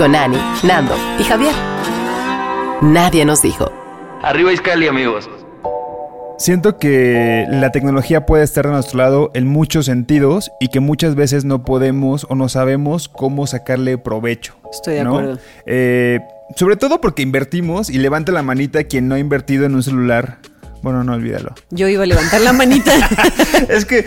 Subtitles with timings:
[0.00, 1.52] Con Ani, Nando y Javier.
[2.80, 3.70] Nadie nos dijo.
[4.22, 5.28] Arriba Iscali, amigos.
[6.38, 11.16] Siento que la tecnología puede estar de nuestro lado en muchos sentidos y que muchas
[11.16, 14.54] veces no podemos o no sabemos cómo sacarle provecho.
[14.72, 15.10] Estoy de ¿no?
[15.10, 15.38] acuerdo.
[15.66, 16.20] Eh,
[16.56, 20.38] sobre todo porque invertimos y levanta la manita quien no ha invertido en un celular.
[20.80, 21.54] Bueno, no olvídalo.
[21.68, 22.90] Yo iba a levantar la manita.
[23.68, 24.06] es que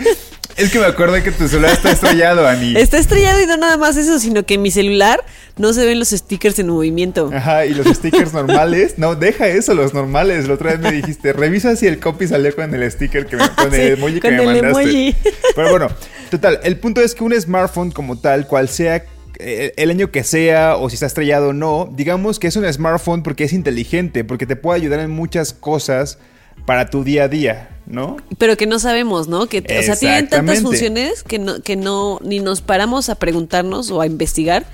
[0.56, 2.76] es que me acuerdo que tu celular está estrellado, Ani.
[2.76, 5.24] Está estrellado y no nada más eso, sino que en mi celular
[5.56, 7.30] no se ven los stickers en movimiento.
[7.34, 8.94] Ajá, y los stickers normales.
[8.98, 10.46] No, deja eso, los normales.
[10.48, 13.48] La otra vez me dijiste, revisa si el copy salió con el sticker que me,
[13.50, 14.82] con Sí, el emoji que con me el mandaste.
[14.82, 15.16] emoji.
[15.54, 15.88] Pero bueno,
[16.30, 19.04] total, el punto es que un smartphone como tal, cual sea
[19.38, 22.72] eh, el año que sea o si está estrellado o no, digamos que es un
[22.72, 26.18] smartphone porque es inteligente, porque te puede ayudar en muchas cosas
[26.66, 28.16] para tu día a día, ¿no?
[28.38, 29.46] Pero que no sabemos, ¿no?
[29.46, 33.90] Que, o sea, tienen tantas funciones que no, que no, ni nos paramos a preguntarnos
[33.90, 34.64] o a investigar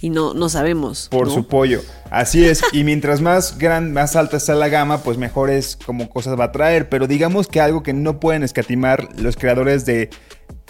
[0.00, 1.08] y no, no sabemos.
[1.10, 1.34] Por ¿no?
[1.34, 1.80] su pollo.
[2.10, 2.62] Así es.
[2.72, 6.52] Y mientras más gran, más alta está la gama, pues mejores como cosas va a
[6.52, 6.88] traer.
[6.88, 10.10] Pero digamos que algo que no pueden escatimar los creadores de,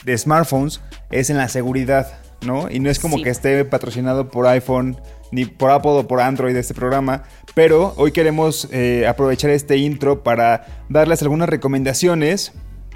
[0.05, 2.71] de smartphones es en la seguridad, ¿no?
[2.71, 3.25] Y no es como Sí.
[3.25, 5.01] que esté patrocinado por iPhone,
[5.35, 7.25] ni por Apple o por Android este programa.
[7.55, 12.53] Pero hoy queremos eh, aprovechar este intro para darles algunas recomendaciones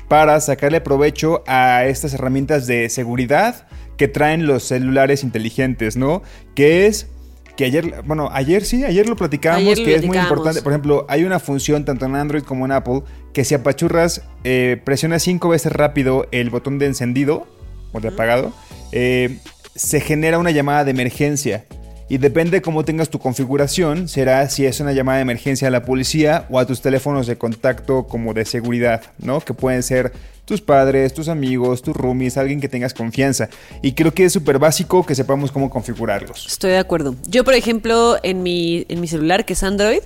[0.09, 3.67] para sacarle provecho a estas herramientas de seguridad
[3.99, 6.23] que traen los celulares inteligentes, ¿no?
[6.55, 7.09] Que es
[7.57, 10.63] que ayer, bueno, ayer sí, ayer lo platicábamos, Ayer lo que es muy importante.
[10.63, 13.03] Por ejemplo, hay una función tanto en Android como en Apple
[13.35, 17.49] que si apachurras, eh, presionas cinco veces rápido el botón de encendido
[17.93, 18.53] o de apagado,
[18.93, 19.39] eh,
[19.75, 21.67] se genera una llamada de emergencia.
[22.11, 25.85] Y depende cómo tengas tu configuración, será si es una llamada de emergencia a la
[25.85, 29.41] policía o a tus teléfonos de contacto como de seguridad, ¿no?
[29.41, 30.13] Que pueden ser
[30.47, 33.51] tus padres, tus amigos, tus roomies, alguien que tengas confianza.
[33.83, 36.47] Y creo que es súper básico que sepamos cómo configurarlos.
[36.47, 37.15] Estoy de acuerdo.
[37.27, 40.01] Yo, por ejemplo, en mi, en mi celular, que es Android,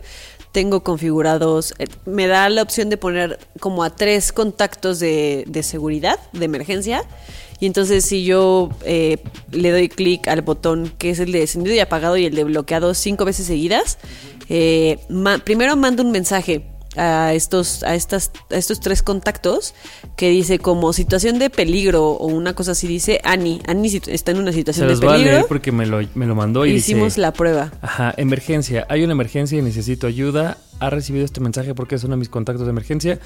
[0.51, 5.63] tengo configurados, eh, me da la opción de poner como a tres contactos de, de
[5.63, 7.05] seguridad, de emergencia.
[7.63, 9.19] Y entonces si yo eh,
[9.53, 12.43] le doy clic al botón que es el de encendido y apagado y el de
[12.43, 13.99] bloqueado cinco veces seguidas,
[14.49, 19.75] eh, ma- primero mando un mensaje a estos, a estas, a estos tres contactos
[20.17, 24.39] que dice como situación de peligro o una cosa así dice Ani, Ani está en
[24.39, 25.33] una Se situación de voy a peligro.
[25.33, 27.21] leer porque me lo, me lo mandó y Hicimos dice...
[27.21, 27.73] la prueba.
[27.81, 28.87] Ajá, emergencia.
[28.91, 30.59] Hay una emergencia y necesito ayuda.
[30.81, 33.19] Ha recibido este mensaje porque es uno de mis contactos de emergencia.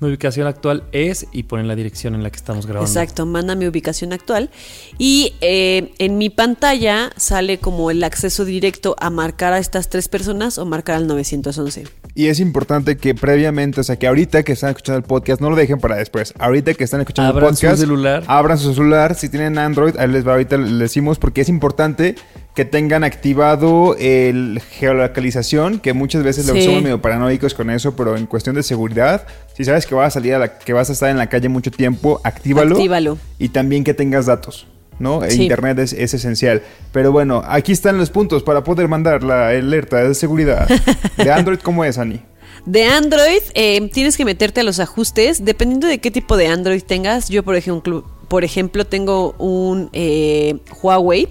[0.00, 2.90] Mi ubicación actual es y ponen la dirección en la que estamos grabando.
[2.90, 4.50] Exacto, manda mi ubicación actual.
[4.98, 10.08] Y eh, en mi pantalla sale como el acceso directo a marcar a estas tres
[10.08, 11.84] personas o marcar al 911.
[12.16, 15.50] Y es importante que previamente, o sea, que ahorita que están escuchando el podcast, no
[15.50, 16.32] lo dejen para después.
[16.38, 18.24] Ahorita que están escuchando Abran el su podcast, celular.
[18.28, 19.14] abran su celular.
[19.16, 22.14] Si tienen Android, ahí les va ahorita les decimos porque es importante
[22.54, 28.16] que tengan activado el geolocalización, que muchas veces lo somos medio paranoicos con eso, pero
[28.16, 29.26] en cuestión de seguridad,
[29.56, 31.48] si sabes que vas a salir a la, que vas a estar en la calle
[31.48, 32.76] mucho tiempo, actívalo.
[32.76, 33.18] Actívalo.
[33.40, 34.68] Y también que tengas datos.
[35.00, 35.24] ¿no?
[35.24, 35.42] E Sí.
[35.42, 36.62] Internet es, es esencial.
[36.92, 40.68] Pero bueno, aquí están los puntos para poder mandar la alerta de seguridad.
[41.16, 42.20] ¿De Android cómo es, Ani?
[42.64, 45.44] De Android, eh, tienes que meterte a los ajustes.
[45.44, 47.28] Dependiendo de qué tipo de Android tengas.
[47.28, 51.28] Yo, por ejemplo, por ejemplo tengo un eh, Huawei.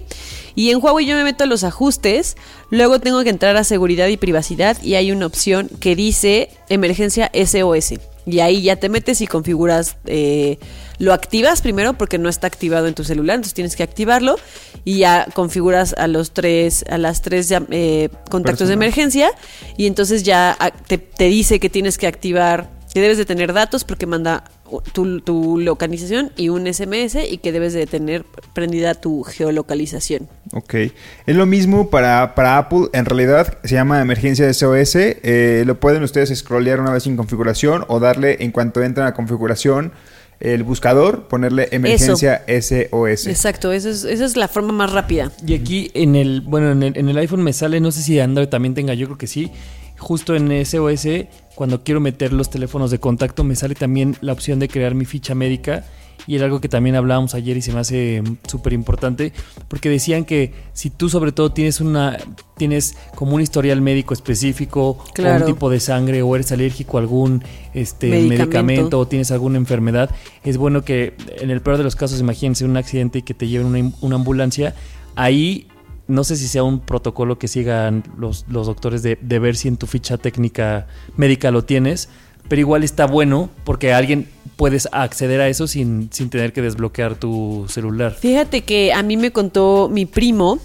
[0.54, 2.36] Y en Huawei yo me meto a los ajustes.
[2.70, 4.80] Luego tengo que entrar a seguridad y privacidad.
[4.82, 7.94] Y hay una opción que dice emergencia SOS.
[8.26, 9.96] Y ahí ya te metes y configuras.
[10.06, 10.58] eh,
[10.98, 13.34] lo activas primero porque no está activado en tu celular.
[13.34, 14.36] Entonces tienes que activarlo.
[14.84, 19.30] Y ya configuras a los tres, a las tres eh, contactos de emergencia.
[19.76, 23.82] Y entonces ya te, te dice que tienes que activar, que debes de tener datos
[23.84, 24.44] porque manda
[24.92, 30.28] tu, tu localización y un SMS y que debes de tener prendida tu geolocalización.
[30.52, 30.74] Ok.
[30.74, 32.88] Es lo mismo para, para Apple.
[32.92, 34.96] En realidad se llama emergencia SOS.
[34.96, 39.14] Eh, lo pueden ustedes scrollear una vez en configuración o darle en cuanto entran a
[39.14, 39.92] configuración
[40.40, 43.26] el buscador, ponerle emergencia SOS.
[43.26, 45.32] Exacto, esa es, esa es la forma más rápida.
[45.46, 48.20] Y aquí en el, bueno, en el, en el iPhone me sale, no sé si
[48.20, 49.50] Android también tenga, yo creo que sí,
[49.98, 51.06] justo en SOS,
[51.54, 55.04] cuando quiero meter los teléfonos de contacto, me sale también la opción de crear mi
[55.04, 55.84] ficha médica.
[56.26, 59.34] Y era algo que también hablábamos ayer y se me hace súper importante,
[59.68, 62.16] porque decían que si tú sobre todo tienes una
[62.56, 65.44] tienes como un historial médico específico, o Claro.
[65.44, 67.44] un tipo de sangre, o eres alérgico a algún
[67.74, 68.44] este, Medicamento.
[68.44, 68.98] medicamento.
[69.00, 70.08] o tienes alguna enfermedad,
[70.44, 73.46] es bueno que en el peor de los casos, imagínense un accidente y que te
[73.48, 74.74] lleven una, una ambulancia,
[75.16, 75.66] ahí
[76.06, 79.76] no sé si sea un protocolo que sigan los, los doctores de, ver si en
[79.76, 80.86] tu ficha técnica
[81.16, 82.08] médica lo tienes,
[82.48, 87.14] pero igual está bueno porque alguien puedes acceder a eso sin, sin tener que desbloquear
[87.14, 88.14] tu celular.
[88.14, 90.60] Fíjate que a mí me contó mi primo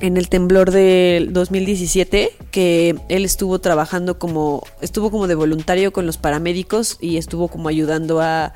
[0.00, 6.06] en el temblor del 2017 que él estuvo trabajando como estuvo como de voluntario con
[6.06, 8.52] los paramédicos y estuvo como ayudando a,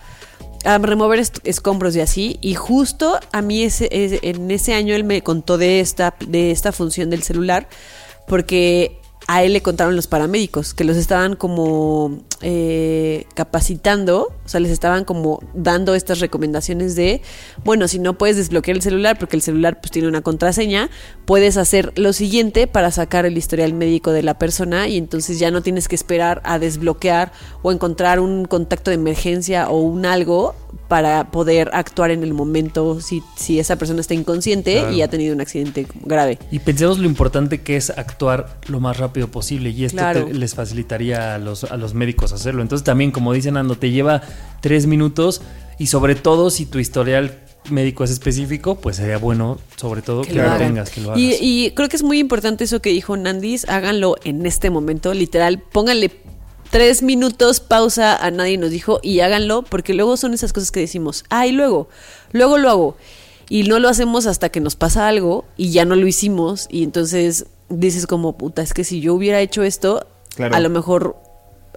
[0.65, 5.05] a remover escombros y así y justo a mí ese, ese- en ese año él
[5.05, 7.69] me contó de esta de esta función del celular
[8.29, 14.61] porque a él le contaron los paramédicos que los estaban como eh, capacitando, o sea,
[14.61, 17.21] les estaban como dando estas recomendaciones de,
[17.65, 20.89] bueno, si no puedes desbloquear el celular porque el celular pues tiene una contraseña,
[21.27, 25.51] puedes hacer lo siguiente para sacar el historial médico de la persona y entonces ya
[25.51, 27.33] no tienes que esperar a desbloquear
[27.63, 30.55] o encontrar un contacto de emergencia o un algo
[30.89, 34.93] para poder actuar en el momento si, si esa persona está inconsciente Claro.
[34.93, 36.39] y ha tenido un accidente grave.
[36.51, 40.25] Y pensemos lo importante que es actuar lo más rápido posible y esto Claro.
[40.27, 42.63] te- les facilitaría a los, a los médicos hacerlo.
[42.63, 44.23] Entonces también, como dicen Ando, te lleva
[44.61, 45.43] tres minutos
[45.79, 47.39] y sobre todo si tu historial
[47.71, 51.21] médico es específico, pues sería bueno sobre todo que, lo tengas, que lo hagas.
[51.21, 55.13] Y, y creo que es muy importante eso que dijo Nandis, háganlo en este momento,
[55.15, 56.11] literal, pónganle
[56.71, 60.81] tres minutos pausa a nadie nos dijo y háganlo porque luego son esas cosas que
[60.81, 61.89] decimos, ah, y luego,
[62.33, 62.97] luego lo hago.
[63.49, 66.85] Y no lo hacemos hasta que nos pasa algo y ya no lo hicimos y
[66.85, 70.07] entonces dices como, puta, es que si yo hubiera hecho esto,
[70.37, 70.55] Claro.
[70.55, 71.17] a lo mejor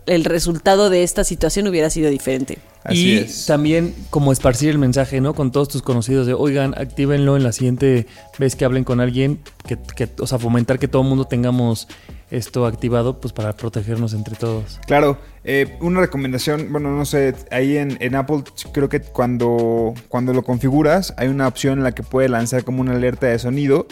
[0.06, 2.58] el resultado de esta situación hubiera sido diferente.
[2.84, 3.46] Así y es.
[3.46, 5.34] también como esparcir el mensaje, ¿no?
[5.34, 8.08] Con todos tus conocidos de, oigan, actívenlo en la siguiente
[8.38, 11.88] vez que hablen con alguien, que, que- o sea, fomentar que todo el mundo tengamos
[12.30, 14.82] esto activado, pues para protegernos entre todos.
[14.86, 20.34] Claro, eh, una recomendación, bueno, no sé, ahí en, en Apple creo que cuando, cuando
[20.34, 23.88] lo configuras hay una opción en la que puede lanzar como una alerta de sonido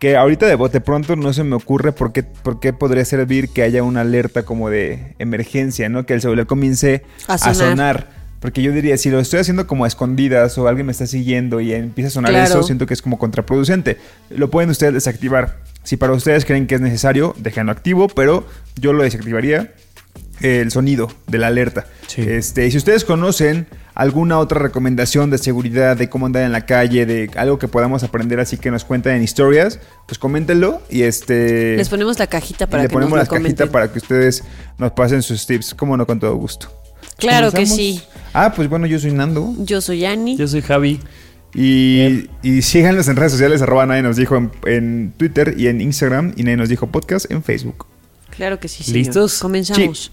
[0.00, 3.48] que ahorita de bote pronto no se me ocurre por qué, por qué podría servir
[3.48, 6.04] que haya una alerta como de emergencia, ¿no?
[6.06, 7.54] Que el celular comience A a sonar.
[7.54, 8.16] sonar.
[8.40, 11.60] Porque yo diría, si lo estoy haciendo como a escondidas o alguien me está siguiendo
[11.60, 12.46] y empieza a sonar Claro.
[12.46, 13.96] eso, siento que es como contraproducente.
[14.28, 15.56] Lo pueden ustedes desactivar.
[15.82, 18.46] Si para ustedes creen que es necesario, déjenlo activo, pero
[18.78, 19.72] yo lo desactivaría
[20.40, 21.86] el sonido de la alerta.
[22.06, 22.22] Sí.
[22.22, 26.66] Este, y si ustedes conocen alguna otra recomendación de seguridad, de cómo andar en la
[26.66, 31.02] calle, de algo que podamos aprender así que nos cuenten en historias, pues coméntenlo y
[31.02, 33.68] este Les ponemos la cajita para que nos ponemos la cajita comenten.
[33.70, 34.44] para que ustedes
[34.78, 36.70] nos pasen sus tips, como no con todo gusto.
[37.16, 38.02] Claro que sí.
[38.34, 39.54] Ah, pues bueno, yo soy Nando.
[39.58, 40.36] Yo soy Annie.
[40.36, 41.00] Yo soy Javi.
[41.54, 45.80] Y, y síganos en redes sociales, arroba nadie nos dijo en, en Twitter y en
[45.80, 47.86] Instagram, y nadie nos dijo podcast en Facebook.
[48.28, 48.84] Claro que sí.
[48.84, 48.98] señor.
[48.98, 49.38] ¿Listos?
[49.38, 50.12] Comenzamos.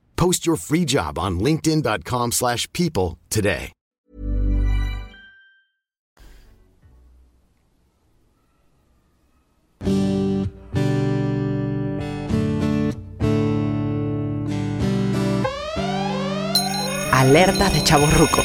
[0.21, 3.71] Post your free job on linkedin.com/people slash people today.
[17.11, 18.43] Alerta de chaborruco.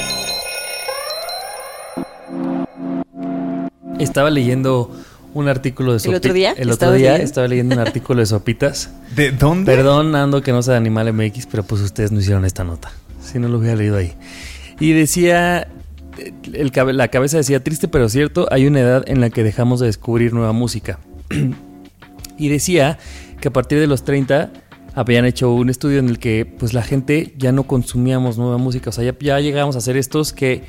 [3.99, 4.91] Estaba leyendo
[5.39, 6.19] un artículo de ¿El sopitas.
[6.19, 6.51] otro día?
[6.53, 7.25] El otro ¿Estabas día leyendo?
[7.27, 8.91] estaba leyendo un artículo de sopitas.
[9.17, 9.71] ¿De dónde?
[9.71, 12.91] Perdón, Ando, que no sea de Animal MX, pero pues ustedes no hicieron esta nota.
[13.23, 14.15] Si no lo hubiera leído ahí.
[14.81, 15.69] Y decía,
[16.53, 19.81] el cabe- la cabeza decía, triste pero cierto, hay una edad en la que dejamos
[19.81, 20.99] de descubrir nueva música.
[22.39, 22.99] y decía
[23.41, 24.51] que a partir de los 30
[24.95, 28.91] habían hecho un estudio en el que pues la gente ya no consumíamos nueva música.
[28.91, 30.63] O sea, ya, ya llegamos a hacer estos que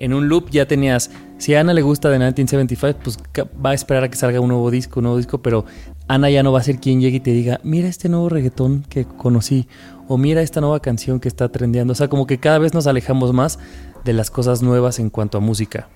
[0.00, 3.18] en un loop ya tenías, si a Ana le gusta de 1975, pues
[3.64, 5.64] va a esperar a que salga un nuevo disco, un nuevo disco, pero
[6.08, 8.84] Ana ya no va a ser quien llegue y te diga, mira este nuevo reggaetón
[8.88, 9.68] que conocí,
[10.08, 11.92] o mira esta nueva canción que está trendeando.
[11.92, 13.58] O sea, como que cada vez nos alejamos más
[14.04, 15.88] de las cosas nuevas en cuanto a música.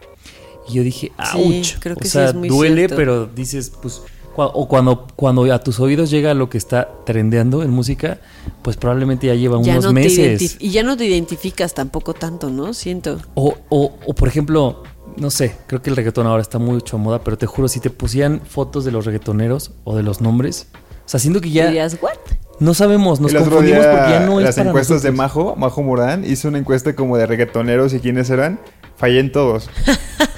[0.68, 1.78] Y yo dije, Sí, ouch.
[1.80, 2.96] creo que o sí sea, es muy duele, cierto.
[2.96, 4.02] pero dices, pues
[4.36, 8.18] o cuando, cuando a tus oídos llega lo que está trendeando en música,
[8.62, 10.56] pues probablemente ya lleva Ya unos no meses.
[10.58, 12.74] y ya no te identificas tampoco tanto, ¿no?
[12.74, 13.18] Siento.
[13.34, 14.82] O, o, o, por ejemplo,
[15.16, 17.80] no sé, creo que el reggaetón ahora está mucho a moda, pero te juro, si
[17.80, 20.68] te pusieran fotos de los reggaetoneros o de los nombres,
[21.04, 22.12] o sea, siento que ya Dirías, ¿what?
[22.60, 25.12] no sabemos, nos confundimos día, porque ya no es las para encuestas de.
[25.12, 28.58] Majo, Majo Morán, hizo una encuesta como de reggaetoneros y quiénes eran.
[28.96, 29.68] Fallé en todos.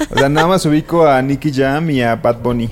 [0.09, 2.71] O sea, nada más ubico a Nicky Jam y a Bad Bunny.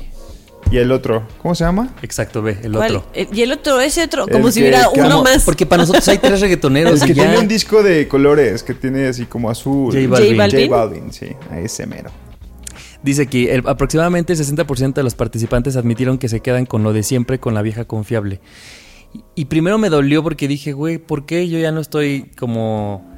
[0.70, 1.94] Y el otro, ¿cómo se llama?
[2.02, 2.96] Exacto, ve, el ¿Cuál?
[2.96, 3.10] otro.
[3.14, 5.44] Eh, y el otro, ese otro, El como si hubiera uno Como- más.
[5.44, 7.22] Porque para nosotros hay tres reggaetoneros El que y ya.
[7.24, 9.92] tiene un disco de colores, que tiene así como azul.
[9.94, 10.30] J Balvin.
[10.30, 10.68] J Balvin.
[10.68, 12.10] J Balvin, sí, a ese mero.
[13.02, 16.92] Dice aquí, el- aproximadamente el 60% de los participantes admitieron que se quedan con lo
[16.92, 18.40] de siempre, con la vieja confiable.
[19.12, 23.13] Y, y primero me dolió porque dije, güey, ¿por qué yo ya no estoy como...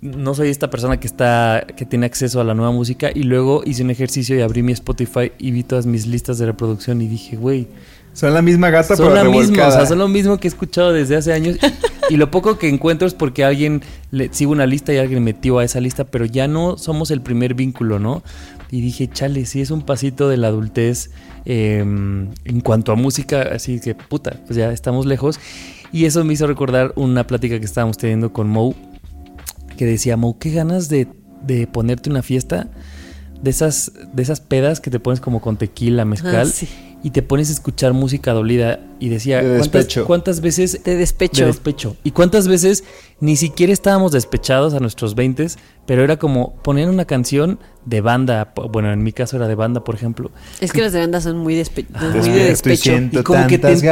[0.00, 3.62] No soy esta persona que está que tiene acceso a la nueva música y luego
[3.64, 7.08] hice un ejercicio y abrí mi Spotify y vi todas mis listas de reproducción y
[7.08, 7.68] dije, güey,
[8.12, 10.50] Son la misma gata, son pero la misma, o sea, son lo mismo que he
[10.50, 11.56] escuchado desde hace años.
[12.10, 15.58] Y lo poco que encuentro es porque alguien le sigue una lista y alguien metió
[15.58, 18.22] a esa lista, pero ya no somos el primer vínculo, ¿no?
[18.70, 21.10] Y dije, chale, sí es un pasito de la adultez
[21.44, 25.38] eh, en cuanto a música, así que puta, pues ya estamos lejos.
[25.92, 28.74] Y eso me hizo recordar una plática que estábamos teniendo con Mo,
[29.78, 31.08] que decía, Mo, qué ganas de,
[31.46, 32.68] de ponerte una fiesta
[33.40, 36.68] de esas, de esas pedas que te pones como con tequila, mezcal, Ah, sí.
[37.02, 38.80] y te pones a escuchar música dolida.
[39.00, 40.04] Y decía, De ¿cuántas, despecho.
[40.06, 40.82] cuántas veces...
[40.84, 41.42] De despecho.
[41.42, 41.96] De despecho.
[42.04, 42.84] Y cuántas veces
[43.20, 45.46] ni siquiera estábamos despechados a nuestros 20
[45.86, 48.52] pero era como poner una canción de banda.
[48.70, 50.30] Bueno, en mi caso era de banda, por ejemplo.
[50.60, 52.92] Es que las de banda son muy, despe- muy Despe- de estoy despecho.
[53.18, 53.88] Y como que te, te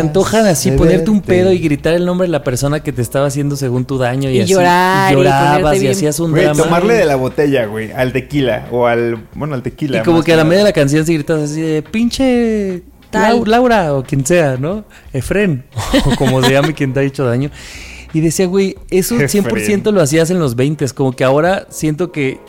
[0.00, 3.26] antojan así ponerte un pedo y gritar el nombre de la persona que te estaba
[3.26, 4.52] haciendo según tu daño y, Y así.
[4.54, 6.62] llorar, y y llorabas y, bien- hacías un Güey, drama.
[6.64, 9.98] tomarle de la botella, güey, al tequila o al, bueno, al tequila.
[9.98, 12.82] Y como que a la media de la canción se gritas así de pinche
[13.14, 13.42] Tal.
[13.46, 14.84] Laura o quien sea, ¿no?
[15.12, 15.64] Efren,
[16.06, 17.50] o como se llame quien te ha hecho daño.
[18.12, 19.44] Y decía, güey, eso Efren.
[19.44, 22.40] 100% lo hacías en los 20, como que ahora siento que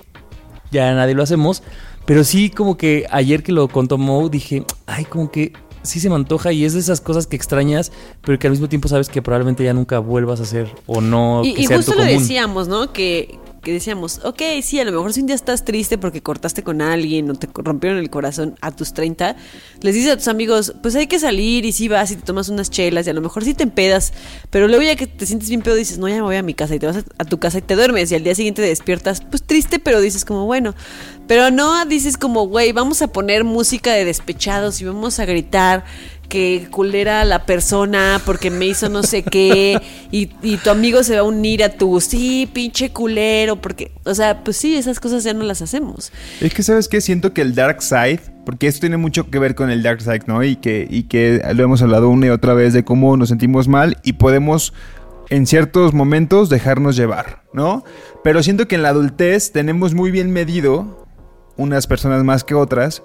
[0.71, 1.63] ya nadie lo hacemos,
[2.05, 5.53] pero sí como que ayer que lo contó Mo dije, ay, como que
[5.85, 7.91] sí se me antoja y es de esas cosas que extrañas,
[8.21, 11.41] pero que al mismo tiempo sabes que probablemente ya nunca vuelvas a hacer o no
[11.43, 12.91] Y, que y sea justo tu lo decíamos, ¿no?
[12.91, 16.63] Que, que decíamos, ok, sí, a lo mejor si un día estás triste porque cortaste
[16.63, 19.35] con alguien o te rompieron el corazón a tus 30,
[19.81, 22.47] les dices a tus amigos, pues hay que salir y sí vas y te tomas
[22.49, 24.13] unas chelas y a lo mejor sí te empedas,
[24.51, 26.53] pero luego ya que te sientes bien pedo dices, no, ya me voy a mi
[26.53, 28.61] casa y te vas a, a tu casa y te duermes y al día siguiente
[28.61, 30.75] te despiertas, pues triste, pero dices como, bueno,
[31.27, 35.83] pero no dices como, güey, vamos a poner música de despechados y vamos a gritar
[36.29, 39.79] que culera a la persona porque me hizo no sé qué
[40.11, 44.13] y, y tu amigo se va a unir a tu sí, pinche culero, porque, o
[44.13, 46.11] sea, pues sí, esas cosas ya no las hacemos.
[46.41, 47.01] Es que, ¿sabes qué?
[47.01, 50.23] Siento que el Dark Side, porque esto tiene mucho que ver con el Dark Side,
[50.27, 50.43] ¿no?
[50.43, 53.67] Y que, y que lo hemos hablado una y otra vez de cómo nos sentimos
[53.67, 54.73] mal y podemos
[55.29, 57.83] en ciertos momentos dejarnos llevar, ¿no?
[58.23, 61.04] Pero siento que en la adultez tenemos muy bien medido,
[61.57, 63.03] unas personas más que otras,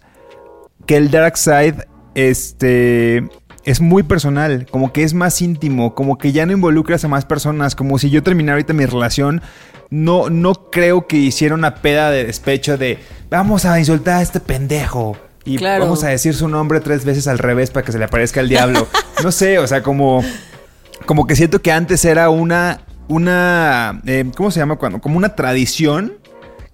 [0.86, 3.28] que el Dark Side, este...
[3.62, 7.26] Es muy personal, como que es más íntimo, como que ya no involucras a más
[7.26, 9.42] personas, como si yo terminara ahorita mi relación,
[9.90, 14.40] no, no creo que hiciera una peda de despecho de vamos a insultar a este
[14.40, 15.14] pendejo
[15.44, 15.84] y Claro.
[15.84, 18.48] vamos a decir su nombre tres veces al revés para que se le aparezca el
[18.48, 18.88] diablo.
[19.22, 20.24] no sé, o sea, como,
[21.04, 25.00] como que siento que antes era una, una, eh, ¿cómo se llama cuando?
[25.00, 26.14] Como una tradición,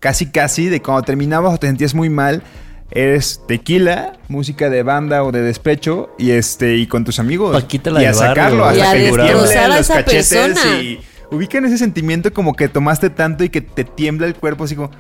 [0.06, 2.44] casi casi, de cuando terminabas o te sentías muy mal.
[2.92, 7.90] Eres tequila, música de banda o de despecho y este y con tus amigos Paquita
[7.90, 8.82] la y a sacarlo barrio.
[8.84, 10.80] hasta Y a les a los cachetes persona.
[10.80, 11.00] y
[11.32, 14.92] ubican ese sentimiento como que tomaste tanto y que te tiembla el cuerpo así como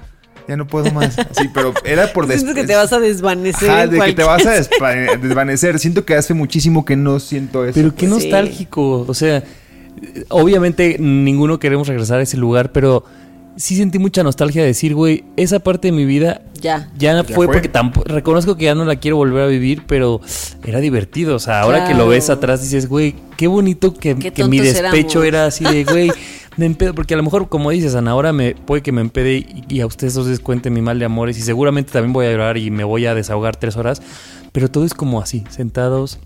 [0.48, 1.14] ya no puedo más.
[1.38, 2.66] Sí, pero era por Siento que después.
[2.66, 3.70] te vas a desvanecer.
[3.70, 5.78] Ajá, de que te vas a despa- desvanecer.
[5.78, 7.74] Siento que hace muchísimo que no siento eso.
[7.74, 8.10] Pero qué Sí.
[8.10, 9.04] nostálgico.
[9.06, 13.04] O sea, eh, obviamente ninguno queremos regresar a ese lugar, pero
[13.56, 16.90] sí sentí mucha nostalgia de decir, güey, esa parte de mi vida Ya.
[16.98, 17.46] ya, fue, fue.
[17.48, 20.20] porque tampoco reconozco que ya no la quiero volver a vivir, pero
[20.64, 21.36] era divertido.
[21.36, 24.58] O sea, ahora que lo ves atrás dices, güey, qué bonito que, Qué que mi
[24.58, 25.26] despecho éramos.
[25.28, 26.10] era así de, güey,
[26.56, 26.94] me empedo.
[26.94, 29.80] Porque a lo mejor, como dices, Ana, ahora me puede que me empede y, y
[29.80, 32.56] a ustedes dos les cuente mi mal de amores y seguramente también voy a llorar
[32.58, 34.02] y me voy a desahogar tres horas.
[34.52, 36.18] Pero todo es como así, sentados,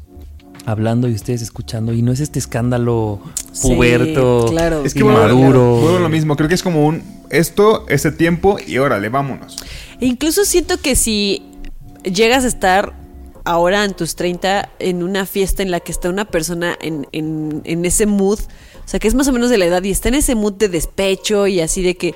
[0.66, 1.92] hablando y ustedes escuchando.
[1.92, 3.20] Y no es este escándalo
[3.52, 4.84] Sí, puberto, claro.
[4.84, 5.76] Es que maduro.
[5.80, 6.37] vuelvo a lo mismo.
[6.37, 9.56] Creo que es como un esto, este tiempo y órale, vámonos.
[10.00, 11.42] E incluso siento que si
[12.04, 12.94] llegas a estar
[13.44, 17.62] ahora en tus 30 en una fiesta en la que está una persona en, en-
[17.64, 20.08] en ese mood, o sea, que es más o menos de la edad y está
[20.08, 22.14] en ese mood de despecho y así de que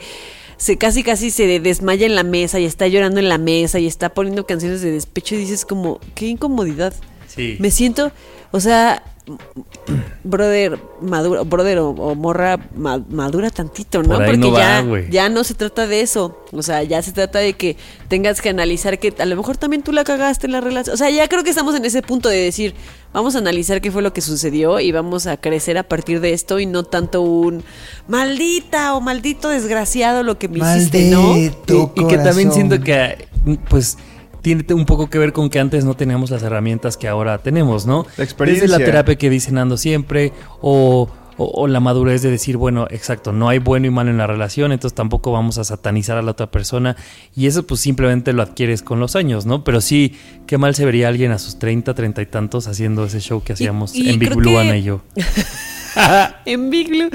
[0.57, 3.87] se casi casi se desmaya en la mesa y está llorando en la mesa y
[3.87, 6.95] está poniendo canciones de despecho y dices como, qué incomodidad.
[7.27, 7.57] Sí.
[7.59, 8.13] Me siento,
[8.53, 9.03] o sea,
[10.25, 14.17] brother, madura, brother o, o morra ma- madura tantito, ¿no?
[14.17, 15.11] Por Porque no va, ya, güey.
[15.11, 16.39] ya no se trata de eso.
[16.53, 17.77] O sea, ya se trata de que
[18.09, 20.95] tengas que analizar que a lo mejor también tú la cagaste en la relación.
[20.95, 22.75] O sea, ya creo que estamos en ese punto de decir,
[23.13, 26.33] vamos a analizar qué fue lo que sucedió y vamos a crecer a partir de
[26.33, 27.63] esto y no tanto un
[28.09, 31.37] maldita o maldito desgraciado lo que me hiciste, ¿no?
[31.37, 31.47] Y,
[31.95, 33.27] y que también siento que,
[33.69, 33.97] pues,
[34.45, 37.87] tiene un poco que ver con que antes no teníamos las herramientas que ahora tenemos,
[37.87, 38.07] ¿no?
[38.17, 38.63] La experiencia.
[38.69, 42.87] Desde la terapia que dicen ando siempre, o, o- o la madurez de decir, bueno,
[42.91, 46.23] exacto, no hay bueno y malo en la relación, entonces tampoco vamos a satanizar a
[46.23, 46.95] la otra persona.
[47.35, 49.65] Y eso, pues, simplemente lo adquieres con los años, ¿no?
[49.65, 53.19] Pero sí, qué mal se vería alguien a sus 30, 30 y tantos haciendo ese
[53.21, 55.01] show que hacíamos y en Big Blue, que- Ana y yo.
[56.45, 57.11] en Big Blue.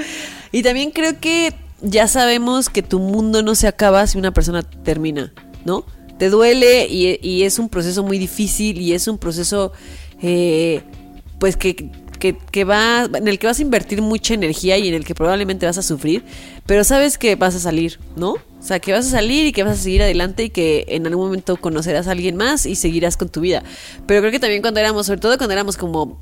[0.52, 4.64] Y también creo que ya sabemos que tu mundo no se acaba si una persona
[4.64, 5.32] termina,
[5.66, 5.86] ¿no?
[6.20, 9.72] Te duele y, es un proceso muy difícil y es un proceso,
[10.22, 10.82] eh,
[11.40, 14.94] pues que, que, que va, en el que vas a invertir mucha energía y en
[14.94, 16.24] el que probablemente vas a sufrir,
[16.66, 18.34] pero sabes que vas a salir, ¿no?
[18.34, 21.08] O sea, que vas a salir y que vas a seguir adelante y que en
[21.08, 23.64] algún momento conocerás a alguien más y seguirás con tu vida.
[24.06, 26.20] Pero creo que también cuando éramos, sobre todo cuando éramos como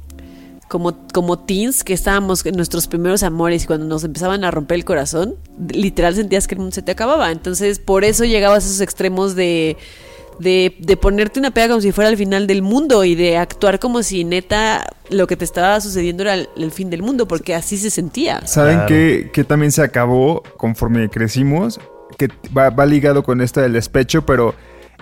[0.68, 4.76] como, como teens que estábamos en nuestros primeros amores y cuando nos empezaban a romper
[4.76, 5.36] el corazón,
[5.70, 7.32] literal sentías que el mundo se te acababa.
[7.32, 9.78] Entonces, por eso llegabas a esos extremos de,
[10.40, 13.80] de, de ponerte una pega como si fuera el final del mundo y de actuar
[13.80, 17.56] como si neta lo que te estaba sucediendo era el, el fin del mundo, porque
[17.56, 18.46] así se sentía.
[18.46, 18.88] ¿Saben Claro.
[18.88, 21.80] qué, qué también se acabó conforme crecimos?
[22.18, 24.54] Que va, va ligado con esto del despecho, pero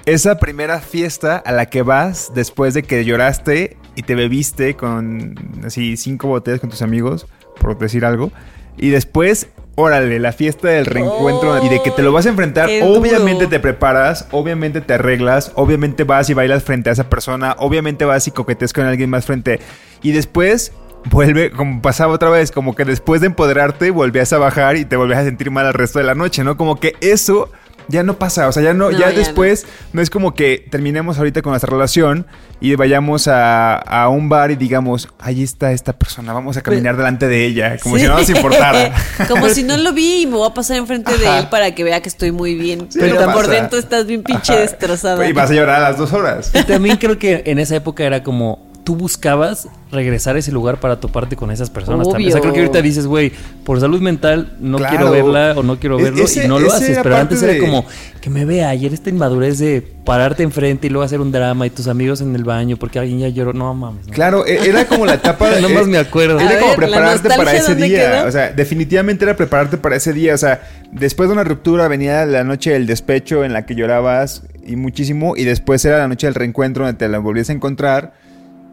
[0.06, 5.36] esa primera fiesta a la que vas después de que lloraste y te bebiste con
[5.66, 7.28] así cinco botellas con tus amigos,
[7.60, 8.32] por decir algo,
[8.78, 12.70] y después, órale, la fiesta del reencuentro y de que te lo vas a enfrentar,
[12.70, 13.00] duro.
[13.00, 18.06] obviamente te preparas, obviamente te arreglas, obviamente vas y bailas frente a esa persona, obviamente
[18.06, 19.60] vas y coqueteas con alguien más frente.
[20.02, 20.74] Y después
[21.10, 24.98] vuelve, como pasaba otra vez, como que después de empoderarte volvías a bajar y te
[24.98, 26.58] volvías a sentir mal el resto de la noche, ¿no?
[26.58, 27.50] Como que eso
[27.88, 30.02] ya no pasa, o sea, ya no, No, ya, ya después no.
[30.02, 32.26] es como que terminemos ahorita con nuestra relación
[32.62, 36.98] y vayamos a, a un bar y digamos, ahí está esta persona, vamos a caminar
[36.98, 38.94] delante de ella, como si no nos importara.
[39.28, 41.84] como si no lo vi y me voy a pasar enfrente de él para que
[41.84, 42.88] vea que estoy muy bien.
[42.90, 44.62] Sí, pero no por dentro estás bien pinche Ajá.
[44.62, 45.28] destrozada.
[45.28, 46.52] Y vas a llorar a las dos horas.
[46.54, 50.80] Y también creo que en esa época era como tú buscabas regresar a ese lugar
[50.80, 52.30] para toparte con esas personas también.
[52.30, 53.32] O sea, creo que ahorita dices, güey,
[53.64, 54.96] por salud mental no Claro.
[54.96, 57.00] quiero verla o no quiero E- verlo ese- y no lo haces.
[57.02, 57.84] Pero antes era como
[58.22, 61.72] que me vea ayer esta inmadurez de pararte enfrente y luego hacer un drama y
[61.72, 63.54] tus amigos en el baño porque alguien ya lloró.
[63.54, 64.06] No mames.
[64.08, 64.14] no.
[64.14, 65.62] Claro, e- era como la etapa de...
[65.62, 66.40] Nomás me acuerdo.
[66.40, 68.12] Era A como ver, ¿la prepararte para ese día.
[68.18, 68.28] quedó?
[68.28, 70.36] O sea, definitivamente era prepararte para ese día.
[70.36, 74.44] O sea, después de una ruptura venía la noche del despecho en la que llorabas
[74.64, 75.36] y muchísimo.
[75.36, 78.24] Y después era la noche del reencuentro donde te la volvías a encontrar.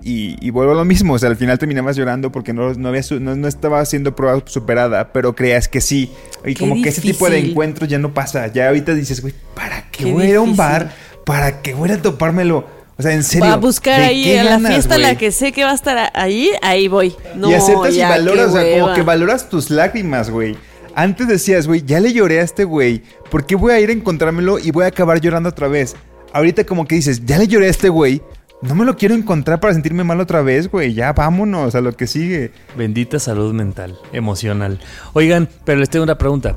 [0.03, 1.15] Y, y vuelvo a lo mismo.
[1.15, 4.43] O sea, al final terminabas llorando porque no, no, había no, no estaba siendo prueba
[4.47, 5.13] superada.
[5.13, 6.13] Pero creías que sí.
[6.45, 8.47] Y Qué como que ese tipo de encuentros ya no pasa.
[8.49, 10.93] Ya ahorita dices, güey, ¿para qué, Qué voy a ir a un bar?
[11.25, 12.67] ¿Para qué voy a topármelo?
[12.99, 13.47] O sea, en serio.
[13.47, 15.75] Va a buscar ¿de ahí a la ganas, fiesta la que sé que va a
[15.75, 17.15] estar ahí, ahí voy.
[17.35, 20.57] No, y aceptas ya, y valoras, o sea, como que valoras tus lágrimas, güey.
[20.95, 23.03] Antes decías, güey, ya le lloré a este güey.
[23.31, 25.97] ¿Por qué voy a ir a encontrármelo y voy a acabar llorando otra vez?
[26.33, 28.23] Ahorita como que dices, ya le lloré a este güey.
[28.63, 30.95] No me lo quiero encontrar para sentirme mal otra vez, güey.
[30.95, 32.53] Ya vámonos a lo que sigue.
[32.77, 34.79] Bendita salud mental, emocional.
[35.15, 36.57] Oigan, pero les tengo una pregunta.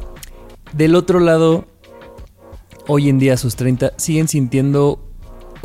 [0.72, 1.65] Del otro lado,
[2.88, 5.14] hoy en día a sus 30, ¿siguen sintiendo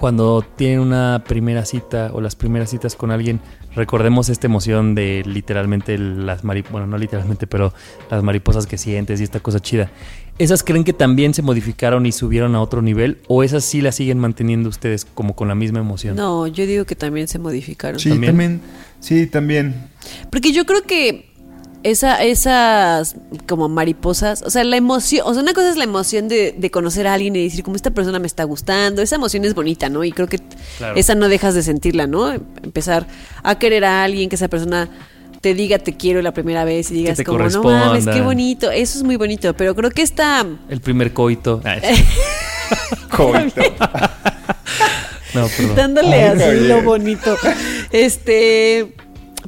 [0.01, 3.39] cuando tienen una primera cita o las primeras citas con alguien?
[3.75, 7.75] Recordemos esta emoción de literalmente las mariposas, bueno, no literalmente, pero
[8.11, 9.91] las mariposas que sientes y esta cosa chida.
[10.39, 13.19] ¿Esas creen que también se modificaron y subieron a otro nivel?
[13.29, 16.17] ¿O esas sí las siguen manteniendo ustedes como con la misma emoción?
[16.17, 18.01] No, yo digo que también se modificaron.
[18.01, 18.33] Sí, ¿También?
[18.33, 18.61] también.
[19.01, 19.75] Sí, también.
[20.31, 21.30] Porque yo creo que
[21.83, 23.17] esa, esas
[23.49, 26.71] como mariposas, o sea, la emoción, o sea, una cosa es la emoción de, de
[26.71, 29.89] conocer a alguien y decir, como esta persona me está gustando, esa emoción es bonita,
[29.89, 30.05] ¿no?
[30.05, 30.39] Y creo que
[30.79, 30.97] Claro.
[30.97, 32.33] esa no dejas de sentirla, ¿no?
[32.33, 33.07] Empezar
[33.43, 34.89] a querer a alguien, que esa persona
[35.41, 38.71] te diga te quiero la primera vez y digas te como, no mames, qué bonito,
[38.71, 40.45] eso es muy bonito, pero creo que esta...
[40.69, 41.63] El primer coito.
[41.65, 41.81] Ay,
[43.17, 43.63] Coito.
[45.35, 45.77] no, perdón.
[45.77, 47.37] dándole Ay, así lo bonito.
[47.91, 48.95] Este,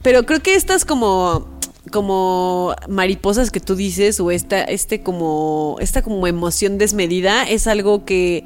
[0.03, 1.52] pero creo que estas como
[1.93, 8.05] como mariposas que tú dices o esta este como esta como emoción desmedida es algo
[8.05, 8.45] que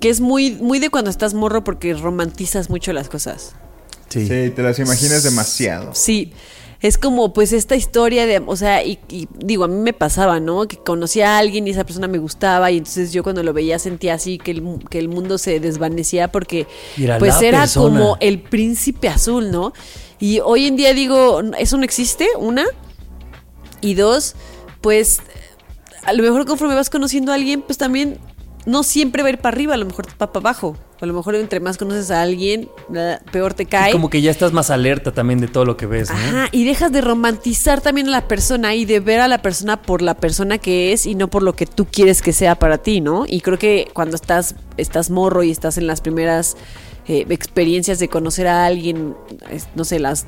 [0.00, 3.54] que es muy muy de cuando estás morro porque romantizas mucho las cosas.
[4.08, 4.26] Sí.
[4.26, 5.90] Sí, te las imaginas demasiado.
[5.94, 6.32] Sí.
[6.84, 10.38] Es como pues esta historia de, o sea, y, y digo, a mí me pasaba,
[10.38, 10.68] ¿no?
[10.68, 13.78] Que conocía a alguien y esa persona me gustaba y entonces yo cuando lo veía
[13.78, 16.66] sentía así que el, que el mundo se desvanecía porque
[16.98, 17.98] era pues era persona.
[18.00, 19.72] como el príncipe azul, ¿no?
[20.20, 22.66] Y hoy en día digo, eso no existe, una.
[23.80, 24.34] Y dos,
[24.82, 25.22] pues
[26.02, 28.18] a lo mejor conforme vas conociendo a alguien, pues también
[28.66, 30.76] no siempre va a ir para arriba, a lo mejor va para abajo.
[31.00, 32.70] A lo mejor entre más conoces a alguien,
[33.30, 33.92] peor te Y cae.
[33.92, 36.16] como que ya estás más alerta también de todo lo que ves, ¿no?
[36.16, 39.82] Ajá, y dejas de romantizar también a la persona y de ver a la persona
[39.82, 42.78] por la persona que es y no por lo que tú quieres que sea para
[42.78, 43.26] ti, ¿no?
[43.28, 46.56] Y creo que cuando estás, estás morro y estás en las primeras
[47.06, 49.14] eh, experiencias de conocer a alguien,
[49.74, 50.26] no sé, las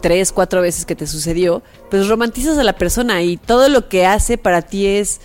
[0.00, 4.06] tres, cuatro veces que te sucedió, pues romantizas a la persona y todo lo que
[4.06, 5.20] hace para ti es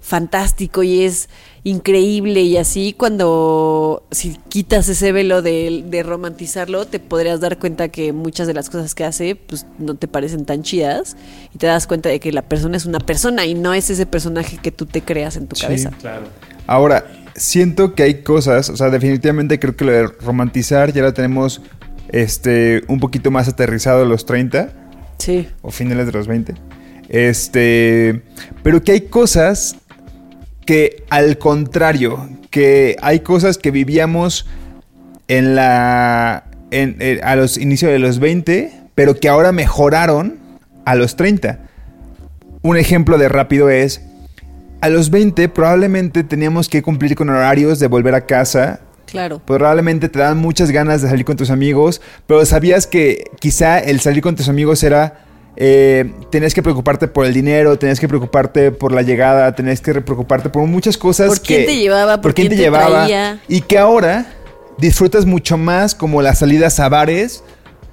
[0.00, 1.28] fantástico y es
[1.62, 7.88] increíble y así cuando si quitas ese velo de, de romantizarlo te podrías dar cuenta
[7.88, 11.16] que muchas de las cosas que hace pues no te parecen tan chidas
[11.54, 14.06] y te das cuenta de que la persona es una persona y no es ese
[14.06, 15.62] personaje que tú te creas en tu Sí.
[15.62, 15.90] cabeza.
[16.00, 16.26] Claro.
[16.66, 17.04] Ahora,
[17.36, 21.60] siento que hay cosas, o sea, definitivamente creo que lo de romantizar ya lo tenemos
[22.08, 24.72] este, un poquito más aterrizado a los 30
[25.18, 25.46] Sí.
[25.60, 26.54] o finales de los 20.
[27.08, 28.22] Este,
[28.62, 29.76] pero que hay cosas
[30.70, 34.46] que al contrario, que hay cosas que vivíamos
[35.26, 40.38] en la en- en- a los inicios de los 20, pero que ahora mejoraron
[40.84, 41.58] a los 30.
[42.62, 44.02] Un ejemplo de rápido es
[44.80, 49.40] a los 20 probablemente teníamos que cumplir con horarios de volver a casa Claro.
[49.44, 53.98] Probablemente te dan muchas ganas de salir con tus amigos, pero sabías que quizá el
[53.98, 55.24] salir con tus amigos era...
[55.56, 60.00] Eh, tenías que preocuparte por el dinero, tenías que preocuparte por la llegada, tenías que
[60.00, 61.28] preocuparte por muchas cosas.
[61.28, 62.20] ¿Por quién que- te llevaba?
[62.20, 63.40] ¿Por quién te traía?
[63.48, 64.26] Y que ahora
[64.78, 67.42] disfrutas mucho más como las salidas a bares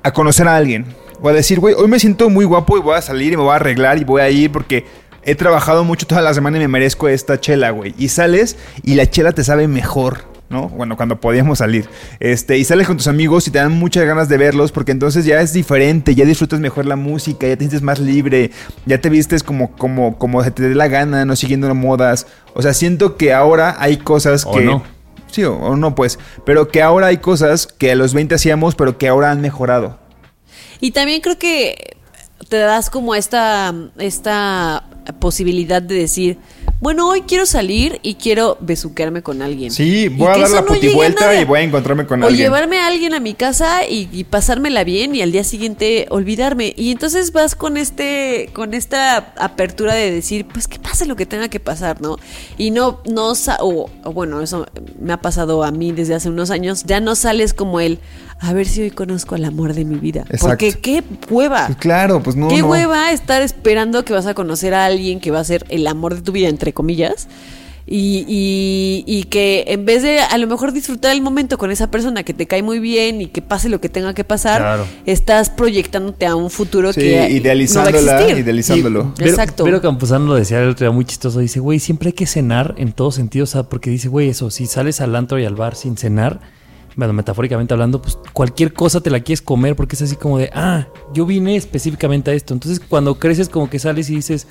[0.03, 0.85] a conocer a alguien.
[1.21, 3.41] O a decir, güey, hoy me siento muy guapo y voy a salir y me
[3.43, 4.85] voy a arreglar y voy a ir porque
[5.23, 7.95] he trabajado mucho toda la semana y me merezco esta chela, güey.
[7.97, 10.25] Y sales y la chela te sabe mejor.
[10.49, 10.69] ¿No?
[10.69, 11.89] Bueno, cuando podíamos salir.
[12.21, 15.25] Este, y sales con tus amigos y te dan muchas ganas de verlos porque entonces
[15.25, 18.51] ya es diferente, ya disfrutas mejor la música, ya te sientes más libre,
[18.85, 22.27] ya te vistes como, como, como se te dé la gana, no siguiendo modas.
[22.53, 24.61] O sea, siento que ahora hay cosas O que.
[24.61, 24.83] no.
[25.29, 26.17] Sí, o, o no, pues.
[26.45, 29.99] Pero que ahora hay cosas que a los 20 hacíamos, pero que ahora han mejorado.
[30.79, 31.97] Y también creo que
[32.49, 34.85] te das como esta, esta
[35.19, 36.37] posibilidad de decir,
[36.79, 39.71] bueno, hoy quiero salir y quiero besuquearme con alguien.
[39.71, 42.45] Sí, voy a dar la no putivuelta y voy a encontrarme con o alguien.
[42.45, 46.73] llevarme a alguien a mi casa y, y pasármela bien y al día siguiente olvidarme.
[46.77, 51.25] Y entonces vas con este, con esta apertura de decir, pues que pase lo que
[51.25, 52.17] tenga que pasar, ¿no?
[52.59, 54.67] Y no, no, o, o bueno, eso
[54.99, 57.99] me ha pasado a mí desde hace unos años, ya no sales como el,
[58.39, 60.21] a ver si hoy conozco al amor de mi vida.
[60.29, 60.47] Exacto.
[60.47, 61.67] Porque qué hueva.
[61.79, 62.47] Claro, pues no.
[62.49, 62.67] Qué no.
[62.67, 66.15] hueva estar esperando que vas a conocer a alguien que va a ser el amor
[66.15, 67.27] de tu vida, entre comillas.
[67.89, 71.89] Y, y- y que en vez de a lo mejor disfrutar el momento con esa
[71.89, 74.85] persona que te cae muy bien y que pase lo que tenga que pasar, Claro.
[75.05, 78.37] estás proyectándote a un futuro Sí, que no va a idealizándola, existir.
[78.43, 79.13] idealizándolo.
[79.19, 79.63] Exacto.
[79.63, 81.39] Vero Campuzano lo decía el otro día muy chistoso.
[81.39, 83.51] Dice, güey, siempre hay que cenar en todos sentidos.
[83.51, 86.41] O sea, porque dice, güey, eso, si sales al antro y al bar sin cenar,
[86.97, 90.49] bueno, metafóricamente hablando, pues cualquier cosa te la quieres comer porque es así como de,
[90.53, 92.53] ah, yo vine específicamente a esto.
[92.53, 94.47] Entonces, cuando creces, como que sales y dices,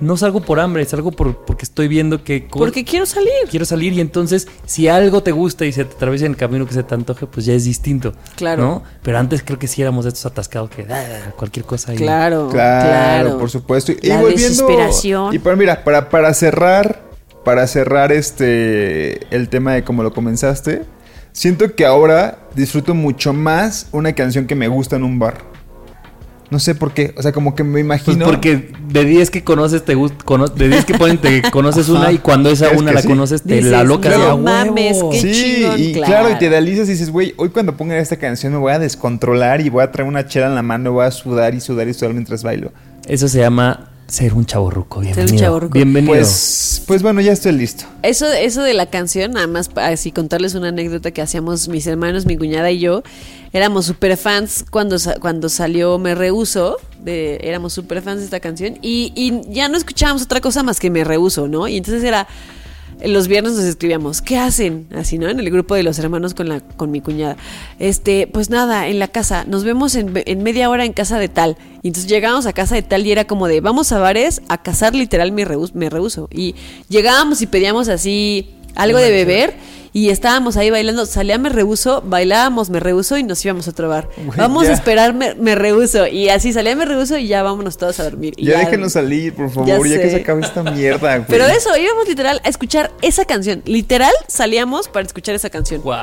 [0.00, 3.30] no salgo por hambre, salgo por, porque estoy viendo que Porque quiero salir.
[3.50, 3.92] quiero salir.
[3.92, 6.82] Y entonces, si algo te gusta y se te atraviesa en el camino que se
[6.84, 8.14] te antoje, pues ya es distinto.
[8.36, 8.62] Claro.
[8.62, 8.82] ¿no?
[9.02, 11.92] Pero antes creo que sí éramos de estos atascados que ah, cualquier cosa.
[11.92, 13.38] y- Claro, Claro, claro.
[13.38, 13.92] por supuesto.
[13.92, 14.48] Y La volviendo.
[14.48, 15.34] desesperación.
[15.34, 17.02] Y para, mira, para, para cerrar.
[17.44, 19.26] Para cerrar este.
[19.34, 20.82] El tema de cómo lo comenzaste.
[21.32, 25.48] Siento que ahora disfruto mucho más una canción que me gusta en un bar.
[26.50, 27.14] No sé por qué.
[27.16, 28.26] O sea, como que me Pues imagino.
[28.26, 30.16] porque de 10 que conoces, te gusta,
[30.56, 33.06] de 10 que ponen, te conoces una y cuando esa ¿Crees una la sí?
[33.08, 36.12] conoces, te Dices, la loca no de a mames, qué Sí, chingón, y claro.
[36.12, 36.30] claro.
[36.34, 39.60] y te idealizas y dices, güey, hoy cuando ponga esta canción me voy a descontrolar
[39.60, 41.94] y voy a traer una chela en la mano, voy a sudar y sudar y
[41.94, 42.72] sudar mientras bailo.
[43.06, 45.00] Eso se llama ser un chaborruco.
[45.00, 45.38] Bienvenido.
[45.38, 45.74] chavorruco.
[45.74, 46.14] Bienvenido.
[46.14, 47.84] Pues, pues bueno, ya estoy listo.
[48.02, 51.86] Eso, eso de la canción, nada más para así contarles una anécdota que hacíamos mis
[51.86, 53.02] hermanos, mi cuñada y yo.
[53.52, 56.76] Éramos super fans cuando, cuando salió Me Rehuso.
[57.02, 58.78] De, éramos super fans de esta canción.
[58.82, 61.68] Y, y ya no escuchábamos otra cosa más que Me Rehuso, ¿no?
[61.68, 62.26] Y entonces era.
[63.04, 64.86] Los viernes nos escribíamos, ¿qué hacen?
[64.94, 65.28] Así, ¿no?
[65.28, 67.36] En el grupo de los hermanos con, la, con mi cuñada.
[67.78, 69.44] Este, pues nada, en la casa.
[69.46, 71.56] Nos vemos en, en media hora en casa de tal.
[71.82, 74.62] Y entonces llegábamos a casa de tal y era como de, vamos a bares a
[74.62, 76.28] cazar literal rehus- me rehuso.
[76.32, 76.54] Y
[76.88, 79.54] llegábamos y pedíamos así algo de beber
[79.92, 83.88] Y estábamos ahí bailando, salía Me Rehuso, bailábamos Me Rehuso y nos íbamos a otro
[83.88, 84.08] bar.
[84.36, 84.70] Vamos ya.
[84.70, 86.06] a esperar Me, Me Rehuso.
[86.06, 88.34] Y así salía Me Rehuso y ya vámonos todos a dormir.
[88.36, 91.24] Y Ya déjenos salir, por favor, ya, que se acabe esta mierda.
[91.28, 93.62] Pero eso, íbamos literal a escuchar esa canción.
[93.64, 95.82] Literal salíamos para escuchar esa canción.
[95.82, 95.96] Wow.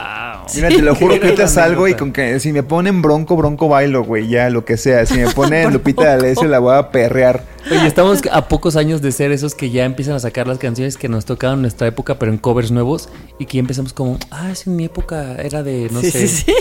[0.55, 3.69] Mira, te lo juro que ahorita salgo y con que si me ponen bronco, bronco
[3.69, 5.05] bailo, güey, ya lo que sea.
[5.05, 7.56] Si me ponen Lupita D'Alessio la voy a perrear.
[7.69, 10.97] Oye, estamos a pocos años de ser esos que ya empiezan a sacar las canciones
[10.97, 14.17] que nos tocaban en nuestra época, pero en covers nuevos, y que ya empezamos como,
[14.31, 16.53] ah, en mi época era de, no Sí, sé, sí, sí.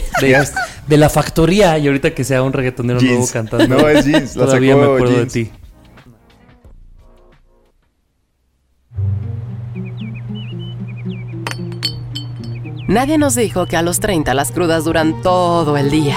[0.88, 3.12] De, la factoría, y ahorita que sea un reggaetonero Jeans.
[3.12, 3.66] nuevo cantando.
[3.78, 5.32] No, es Jeans, la Todavía sacó me acuerdo Jeans.
[5.32, 5.50] de ti.
[12.88, 16.16] Nadie nos dijo que a los 30 las crudas duran todo el día.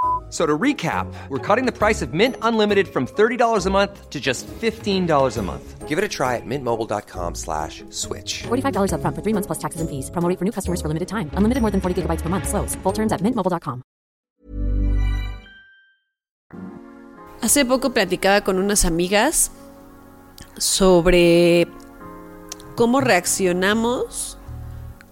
[0.31, 4.09] F- So to recap, we're cutting the price of Mint Unlimited from $30 a month
[4.09, 5.87] to just $15 a month.
[5.89, 8.43] Give it a try at mintmobile.com slash switch.
[8.47, 10.09] $45 upfront for three months plus taxes and fees.
[10.09, 11.29] Promo rate for new customers for limited time.
[11.35, 12.47] Unlimited more than 40 gigabytes per month.
[12.47, 12.75] Slows.
[12.83, 13.83] Full terms at mintmobile.com.
[17.41, 19.51] Hace poco platicaba con unas amigas
[20.57, 21.67] sobre
[22.75, 24.37] cómo reaccionamos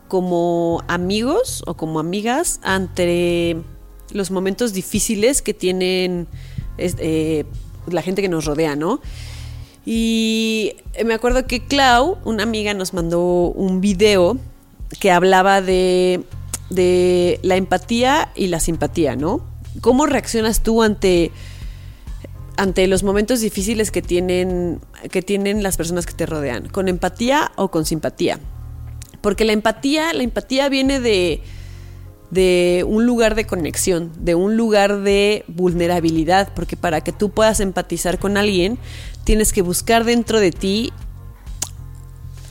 [0.08, 3.62] como amigos o como amigas ante
[4.12, 6.28] los momentos difíciles que tienen
[6.78, 7.46] eh,
[7.88, 9.02] la gente que nos rodea, ¿no?
[9.86, 14.38] Y me acuerdo que Clau, una amiga, nos mandó un video
[15.00, 16.24] que hablaba de,
[16.70, 19.42] de la empatía y la simpatía, ¿no?
[19.82, 21.32] ¿Cómo reaccionas tú ante,
[22.58, 24.80] ante los momentos difíciles que tienen,
[25.12, 26.68] que tienen las personas que te rodean?
[26.68, 28.40] ¿Con empatía o con simpatía?
[29.22, 31.42] Porque la empatía, la empatía viene de,
[32.32, 37.60] de un lugar de conexión, de un lugar de vulnerabilidad, porque para que tú puedas
[37.60, 38.78] empatizar con alguien,
[39.24, 40.94] tienes que buscar dentro de ti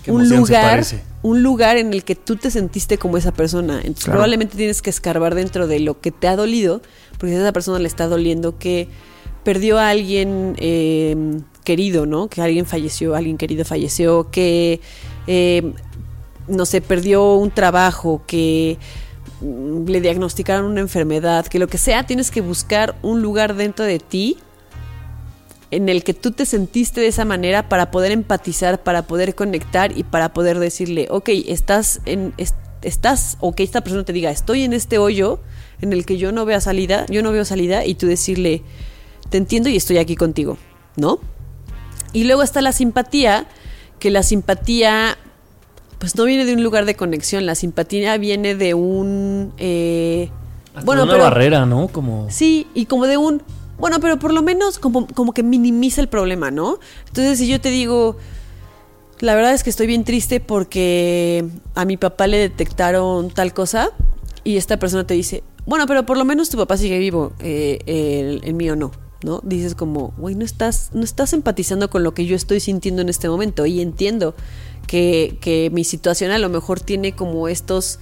[0.02, 0.84] ¿Qué un lugar,
[1.22, 3.76] un lugar en el que tú te sentiste como esa persona.
[3.78, 4.18] Entonces Claro.
[4.18, 6.80] probablemente tienes que escarbar dentro de lo que te ha dolido,
[7.18, 8.88] porque a esa persona le está doliendo que
[9.44, 11.16] perdió a alguien eh,
[11.64, 12.28] querido, ¿no?
[12.28, 14.80] Que alguien falleció, alguien querido falleció, que
[15.26, 15.72] eh,
[16.48, 18.78] no sé, perdió un trabajo, que
[19.40, 23.98] le diagnosticaron una enfermedad, que lo que sea, tienes que buscar un lugar dentro de
[23.98, 24.36] ti
[25.70, 29.96] en el que tú te sentiste de esa manera para poder empatizar, para poder conectar
[29.96, 34.30] y para poder decirle, ok, estás en, es- estás, o que esta persona te diga,
[34.30, 35.40] estoy en este hoyo
[35.80, 38.62] en el que yo no veo salida, yo no veo salida, y tú decirle,
[39.30, 40.56] te entiendo y estoy aquí contigo,
[40.96, 41.20] ¿no?
[42.12, 43.46] Y luego está la simpatía,
[43.98, 45.18] que la simpatía,
[45.98, 49.52] pues no viene de un lugar de conexión, la simpatía viene de un...
[49.58, 50.30] eh,
[50.74, 51.88] Hasta una pero- barrera, ¿no?
[51.88, 52.26] Como...
[52.30, 53.42] Sí, y como de un,
[53.78, 56.78] bueno, pero por lo menos como, como que minimiza el problema, ¿no?
[57.08, 58.16] Entonces, si yo te digo,
[59.20, 63.90] la verdad es que estoy bien triste porque a mi papá le detectaron tal cosa
[64.44, 67.80] y esta persona te dice, bueno, pero por lo menos tu papá sigue vivo, eh,
[67.86, 68.92] el, el mío no.
[69.24, 69.40] ¿No?
[69.42, 73.08] Dices como, güey, no estás, no estás empatizando con lo que yo estoy sintiendo en
[73.08, 73.66] este momento.
[73.66, 74.36] Y entiendo
[74.88, 78.00] que, que mi situación a lo mejor tiene como estos,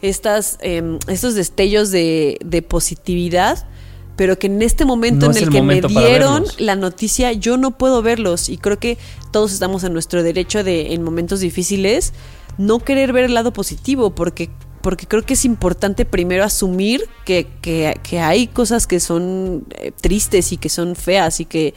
[0.00, 3.68] estas, em, estos destellos de, de positividad,
[4.16, 5.74] pero que en este momento No en el, el que me
[6.08, 8.48] dieron la noticia, yo no puedo verlos.
[8.48, 8.98] Y creo que
[9.30, 12.12] todos estamos en nuestro derecho de, en momentos difíciles,
[12.58, 14.50] no querer ver el lado positivo, porque,
[14.82, 19.92] porque creo que es importante primero asumir que, que- que hay cosas que son eh,
[19.98, 21.72] tristes y que son feas y que,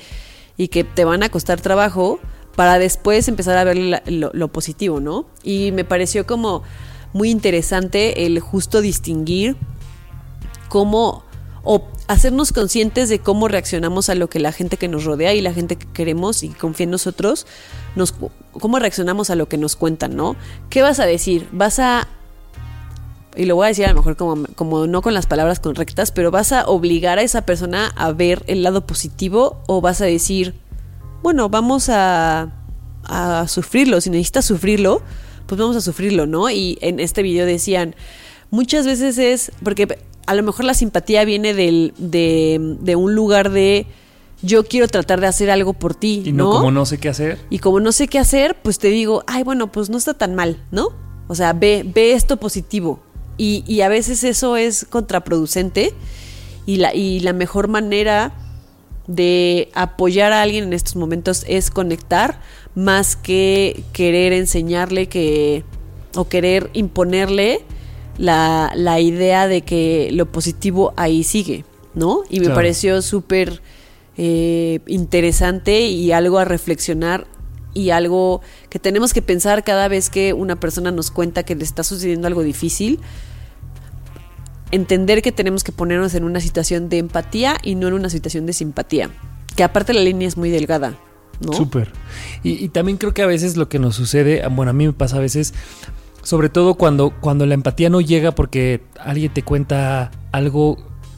[0.58, 2.20] y que te van a costar trabajo
[2.56, 5.26] para después empezar a ver lo, lo positivo, ¿no?
[5.44, 6.63] Y me pareció como
[7.13, 9.56] muy interesante el justo distinguir
[10.70, 11.24] cómo
[11.65, 15.41] o hacernos conscientes de cómo reaccionamos a lo que la gente que nos rodea y
[15.41, 17.48] la gente que queremos y confía en nosotros,
[17.96, 18.13] nos,
[18.52, 20.36] cómo reaccionamos a lo que nos cuentan, ¿no?
[20.70, 21.48] ¿Qué vas a decir?
[21.52, 22.08] ¿Vas a
[23.38, 26.12] y lo voy a decir a lo mejor como, como no con las palabras correctas,
[26.12, 30.06] pero vas a obligar a esa persona a ver el lado positivo o vas a
[30.06, 30.54] decir,
[31.26, 32.52] bueno, vamos a,
[33.04, 35.02] a sufrirlo, si necesitas sufrirlo,
[35.48, 36.52] pues vamos a sufrirlo, ¿no?
[36.52, 37.96] Y en este video decían,
[38.52, 43.50] muchas veces es, porque a lo mejor la simpatía viene del, de, de un lugar
[43.50, 43.88] de
[44.44, 46.52] yo quiero tratar de hacer algo por ti, Y no, ¿no?
[46.52, 47.40] como no sé qué hacer.
[47.50, 50.36] Y como no sé qué hacer, pues te digo, ay, bueno, pues no está tan
[50.36, 50.90] mal, ¿no?
[51.28, 53.00] O sea, ve, ve esto positivo.
[53.36, 55.92] Y, y a veces eso es contraproducente
[56.68, 58.45] y la, y la mejor manera
[59.08, 62.39] de apoyar a alguien en estos momentos es conectar
[62.74, 65.63] más que querer enseñarle que
[66.15, 67.62] o querer imponerle
[68.18, 72.24] la, la idea de que lo positivo ahí sigue, ¿no?
[72.30, 72.56] Y me Claro.
[72.56, 73.62] pareció súper
[74.18, 77.28] eh, interesante y algo a reflexionar
[77.74, 78.39] y algo
[78.70, 82.26] que tenemos que pensar cada vez que una persona nos cuenta que le está sucediendo
[82.28, 83.00] algo difícil.
[84.71, 88.45] Entender que tenemos que ponernos en una situación de empatía y no en una situación
[88.45, 89.10] de simpatía.
[89.56, 90.97] Que aparte la línea es muy delgada,
[91.39, 91.54] ¿no?
[91.54, 91.91] Súper.
[92.43, 94.86] Y, y también creo que a veces lo que nos sucede, ah, bueno, a mí
[94.88, 95.54] me pasa a veces,
[96.23, 100.78] sobre todo cuando, cuando la empatía no llega porque alguien te cuenta algo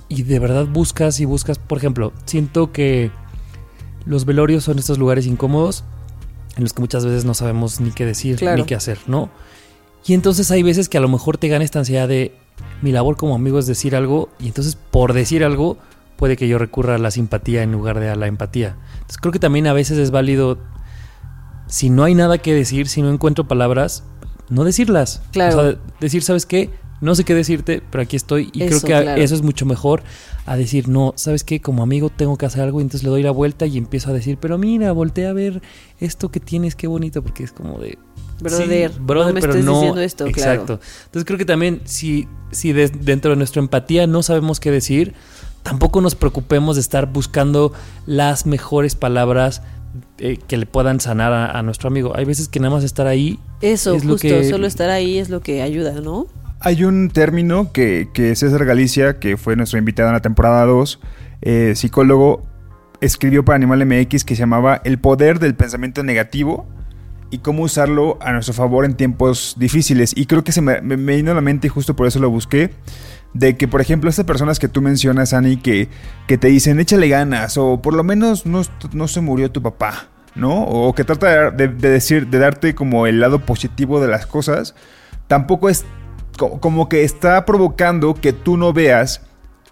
[0.09, 3.11] y de verdad buscas y buscas, por ejemplo, siento que
[4.05, 5.83] los velorios son estos lugares incómodos
[6.55, 8.57] en los que muchas veces no sabemos ni qué decir Claro.
[8.57, 9.29] ni qué hacer, ¿no?
[10.07, 12.33] Y entonces hay veces que a lo mejor te gana esta ansiedad de
[12.81, 15.77] mi labor como amigo es decir algo y entonces por decir algo
[16.15, 18.77] puede que yo recurra a la simpatía en lugar de a la empatía.
[18.93, 20.59] Entonces creo que también a veces es válido
[21.67, 24.03] si no hay nada que decir, si no encuentro palabras,
[24.49, 25.21] no decirlas.
[25.31, 25.57] Claro.
[25.57, 26.69] O sea, decir, ¿sabes qué?
[27.01, 28.49] No sé qué decirte, pero aquí estoy.
[28.53, 29.21] Y creo que claro.
[29.21, 30.01] eso es mucho mejor
[30.45, 31.61] a decir, no, ¿sabes qué?
[31.61, 34.13] Como amigo tengo que hacer algo y entonces le doy la vuelta y empiezo a
[34.13, 35.61] decir, pero mira, voltea a ver
[35.99, 37.99] esto que tienes, qué bonito, porque es como de...
[38.39, 40.51] Brother, Sí, brother, no me pero estés no- diciendo esto, claro.
[40.63, 40.79] Exacto.
[41.05, 45.13] Entonces creo que también si, si de- dentro de nuestra empatía no sabemos qué decir,
[45.63, 47.73] tampoco nos preocupemos de estar buscando
[48.05, 49.61] las mejores palabras
[50.19, 52.13] eh, que le puedan sanar a, a nuestro amigo.
[52.15, 55.17] Hay veces que nada más estar ahí Eso, es lo justo, que- solo estar ahí
[55.17, 56.27] es lo que ayuda, ¿no?
[56.59, 60.99] Hay un término que, que César Galicia, que fue nuestro invitado en la temporada 2,
[61.41, 62.43] eh, psicólogo,
[63.01, 66.67] escribió para Animal MX que se llamaba El poder del pensamiento negativo
[67.29, 70.13] y cómo usarlo a nuestro favor en tiempos difíciles.
[70.15, 72.29] Y creo que se me, me- vino a la mente y justo por eso lo
[72.29, 72.71] busqué.
[73.33, 75.89] De que, por ejemplo, estas personas que tú mencionas, Ani, que,
[76.27, 78.61] que te dicen échale ganas, o por lo menos no,
[78.93, 80.63] no se murió tu papá, ¿no?
[80.63, 84.73] O que trata de, de decir, de darte como el lado positivo de las cosas,
[85.27, 85.85] tampoco es
[86.37, 89.21] co- como que está provocando que tú no veas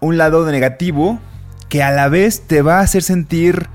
[0.00, 1.18] un lado negativo
[1.70, 3.68] que a la vez te va a hacer sentir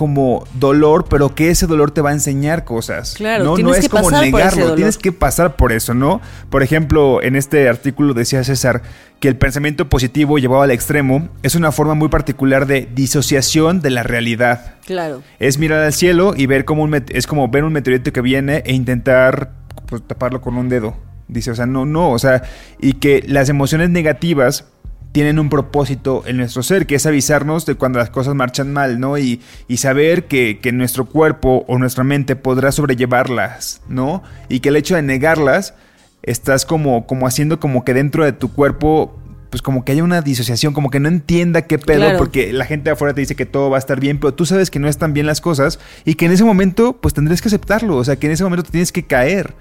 [0.00, 3.12] como dolor, pero que ese dolor te va a enseñar cosas.
[3.18, 6.22] Claro, no, tienes no es que como pasar negarlo, tienes que pasar por eso, ¿no?
[6.48, 8.80] Por ejemplo, en este artículo decía César
[9.20, 13.90] que el pensamiento positivo llevado al extremo es una forma muy particular de disociación de
[13.90, 14.76] la realidad.
[14.86, 15.22] Claro.
[15.38, 18.22] Es mirar al cielo y ver como un met- es como ver un meteorito que
[18.22, 19.50] viene e intentar
[19.84, 20.96] pues, taparlo con un dedo.
[21.28, 22.42] Dice, o sea, no, no, o sea,
[22.80, 24.64] y que las emociones negativas
[25.12, 29.00] tienen un propósito en nuestro ser, que es avisarnos de cuando las cosas marchan mal,
[29.00, 29.18] ¿no?
[29.18, 34.22] Y, y saber que, que nuestro cuerpo o nuestra mente podrá sobrellevarlas, ¿no?
[34.48, 35.74] Y que el hecho de negarlas,
[36.22, 39.18] estás como, como haciendo como que dentro de tu cuerpo,
[39.48, 42.18] pues como que haya una disociación, como que no entienda qué pedo, Claro.
[42.18, 44.46] porque que la gente afuera te dice que todo va a estar bien, pero tú
[44.46, 47.48] sabes que no están bien las cosas y que en ese momento pues tendrías que
[47.48, 49.54] aceptarlo, o sea, que en ese momento te tienes que caer,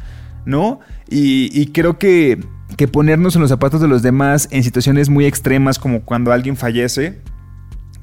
[0.46, 0.80] ¿no?
[1.10, 2.38] Y, y creo que,
[2.80, 6.56] que ponernos en los zapatos de los demás en situaciones muy extremas como cuando alguien
[6.56, 7.20] fallece,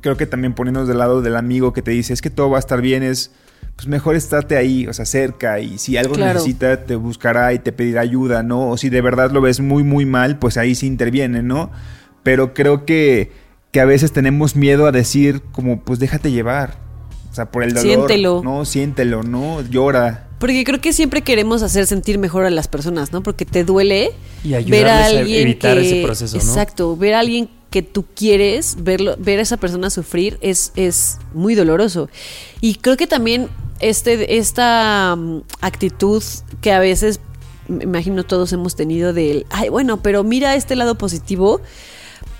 [0.02, 2.58] creo que también poniéndonos del lado del amigo que te dice es que todo va
[2.58, 3.32] a estar bien es...
[3.74, 6.34] Pues mejor estate ahí, o sea, cerca y si algo Claro.
[6.34, 8.68] necesita te buscará y te pedirá ayuda, ¿no?
[8.68, 11.70] O si de verdad lo ves muy, muy mal, pues ahí sí interviene, ¿no?
[12.22, 13.32] Pero creo que,
[13.72, 16.74] que a veces tenemos miedo a decir como, pues déjate llevar.
[17.30, 17.82] O sea, por el dolor.
[17.82, 18.42] Siéntelo.
[18.44, 19.62] No, siéntelo, ¿no?
[19.62, 20.25] Llora.
[20.38, 23.22] Porque creo que siempre queremos hacer sentir mejor a las personas, ¿no?
[23.22, 24.12] Porque te duele
[24.44, 26.42] Y ver a alguien evitar que, ese proceso, ¿no?
[26.42, 31.18] Exacto, ver a alguien que tú quieres, verlo, ver a esa persona sufrir es, es
[31.32, 32.08] muy doloroso.
[32.60, 33.48] Y creo que también
[33.80, 36.22] este, esta mm, actitud
[36.60, 37.20] que a veces,
[37.68, 41.60] me imagino todos hemos tenido del, ay, bueno, pero mira este lado positivo.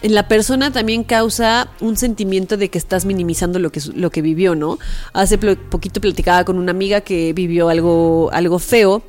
[0.07, 4.23] En la persona también causa un sentimiento de que estás minimizando lo que, lo que
[4.23, 4.79] vivió, ¿no?
[5.13, 9.03] Hace plo- poquito platicaba con una amiga que vivió algo, algo feo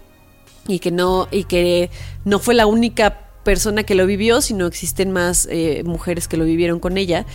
[0.67, 1.91] y que no y que
[2.25, 6.45] no fue la única persona que lo vivió, sino existen más eh, mujeres que lo
[6.45, 7.27] vivieron con ella.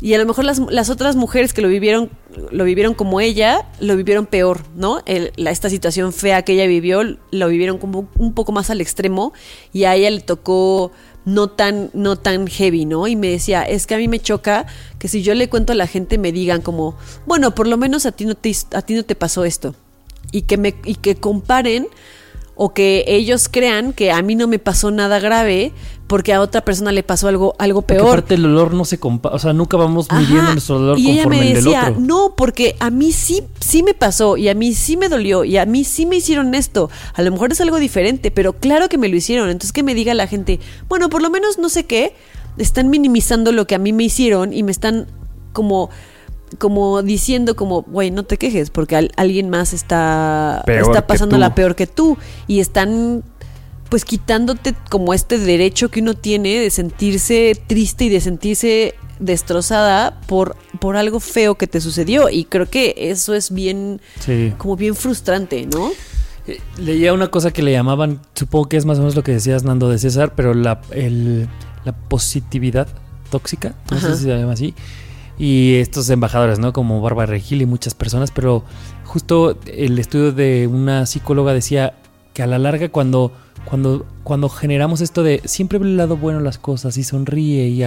[0.00, 2.08] Y a lo mejor las, otras mujeres que lo vivieron,
[2.52, 5.02] lo vivieron como ella, lo vivieron peor, ¿no?
[5.06, 9.32] Esta situación fea que ella vivió, lo vivieron como un poco más al extremo
[9.72, 10.92] y a ella le tocó
[11.24, 13.06] no tan, no tan heavy, ¿no?
[13.06, 14.66] Y me decía, es que a mí me choca
[14.98, 18.06] que si yo le cuento a la gente me digan como, bueno, por lo menos
[18.06, 19.74] a ti no te, a ti no te pasó esto.
[20.30, 21.88] Y que me, y que comparen
[22.54, 25.72] o que ellos crean que a mí no me pasó nada grave
[26.06, 28.08] porque a otra persona le pasó algo, algo Porque peor.
[28.08, 30.20] aparte el dolor no se compara, o sea, nunca vamos Ajá.
[30.20, 32.00] midiendo nuestro dolor y ella conforme me el del decía, otro.
[32.00, 35.56] no, porque a mí sí, sí me pasó y a mí sí me dolió y
[35.56, 36.90] a mí sí me hicieron esto.
[37.14, 39.48] A lo mejor es algo diferente, pero claro que me lo hicieron.
[39.48, 42.14] Entonces que me diga la gente, bueno, por lo menos no sé qué,
[42.58, 45.06] están minimizando lo que a mí me hicieron y me están
[45.54, 45.88] como
[46.58, 51.06] como diciendo como, güey, no te quejes, porque al- alguien más está, Peor está que
[51.08, 51.54] pasándola tú.
[51.54, 52.18] peor que tú.
[52.46, 53.22] Y están
[53.88, 60.18] pues quitándote como este derecho que uno tiene de sentirse triste y de sentirse destrozada
[60.26, 62.28] por, por algo feo que te sucedió.
[62.30, 64.52] Y creo que eso es bien, Sí.
[64.58, 65.90] como bien frustrante, ¿no?
[66.46, 69.32] Eh, Leía una cosa que le llamaban, supongo que es más o menos lo que
[69.32, 71.48] decías Nando de César, pero la, el-
[71.84, 72.88] la positividad
[73.30, 74.08] tóxica, no Ajá.
[74.08, 74.74] sé si se llama así,
[75.38, 76.72] y estos embajadores, ¿no?
[76.72, 78.64] Como Bárbara Regil y muchas personas, pero
[79.04, 81.94] justo el estudio de una psicóloga decía
[82.32, 83.32] que a la larga cuando,
[83.64, 87.82] cuando, cuando generamos esto de siempre ve el lado bueno las cosas y sonríe y,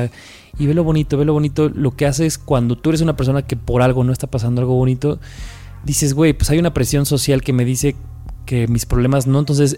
[0.57, 3.41] y ve lo bonito, ve lo bonito, lo que haces cuando tú eres una persona
[3.41, 5.19] que por algo no está pasando algo bonito,
[5.83, 7.95] dices, güey, pues hay una presión social que me dice
[8.45, 9.77] que mis problemas no, entonces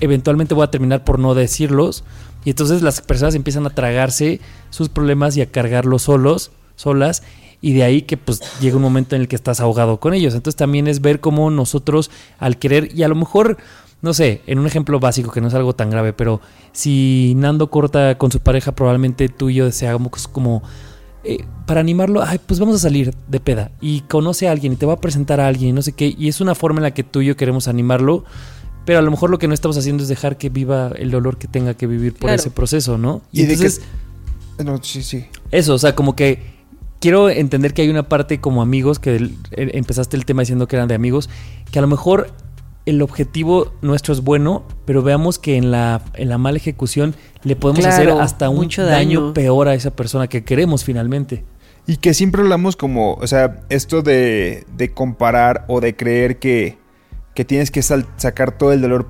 [0.00, 2.04] eventualmente voy a terminar por no decirlos
[2.44, 7.22] y entonces las personas empiezan a tragarse sus problemas y a cargarlos solos, solas
[7.60, 10.34] y de ahí que pues llega un momento en el que estás ahogado con ellos.
[10.34, 13.56] Entonces también es ver cómo nosotros al querer y a lo mejor
[14.02, 16.40] no sé, en un ejemplo básico que no es algo tan grave, pero
[16.72, 20.62] si Nando corta con su pareja, probablemente tú y yo deseamos como
[21.24, 24.76] eh, para animarlo, ay, pues vamos a salir de peda y conoce a alguien y
[24.76, 26.82] te va a presentar a alguien y no sé qué, y es una forma en
[26.84, 28.24] la que tú y yo queremos animarlo,
[28.84, 31.38] pero a lo mejor lo que no estamos haciendo es dejar que viva el dolor
[31.38, 32.36] que tenga que vivir por Claro.
[32.36, 33.22] ese proceso, ¿no?
[33.32, 33.80] Y, Y de entonces,
[34.58, 34.62] que...
[34.64, 35.26] No, sí, sí.
[35.50, 36.55] eso, o sea, como que
[37.00, 40.76] quiero entender que hay una parte como amigos, que el- empezaste el tema diciendo que
[40.76, 41.28] eran de amigos,
[41.70, 42.30] que a lo mejor
[42.86, 47.56] el objetivo nuestro es bueno, pero veamos que en la, en la mala ejecución le
[47.56, 49.20] podemos Claro, hacer hasta un mucho daño.
[49.20, 49.34] daño.
[49.34, 51.44] peor a esa persona que queremos finalmente.
[51.88, 56.78] Y que siempre hablamos como, o sea, esto de, de comparar o de creer que,
[57.34, 59.08] que tienes que sal- sacar todo el dolor,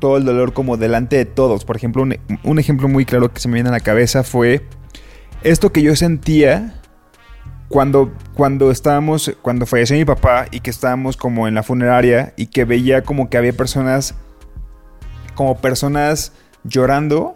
[0.00, 1.64] todo el dolor como delante de todos.
[1.64, 4.64] Por ejemplo, un, un ejemplo muy claro que se me viene a la cabeza fue
[5.42, 6.77] esto que yo sentía
[7.68, 12.46] cuando, cuando estábamos, cuando falleció mi papá y que estábamos como en la funeraria y
[12.46, 14.14] que veía como que había personas,
[15.34, 16.32] como personas
[16.64, 17.34] llorando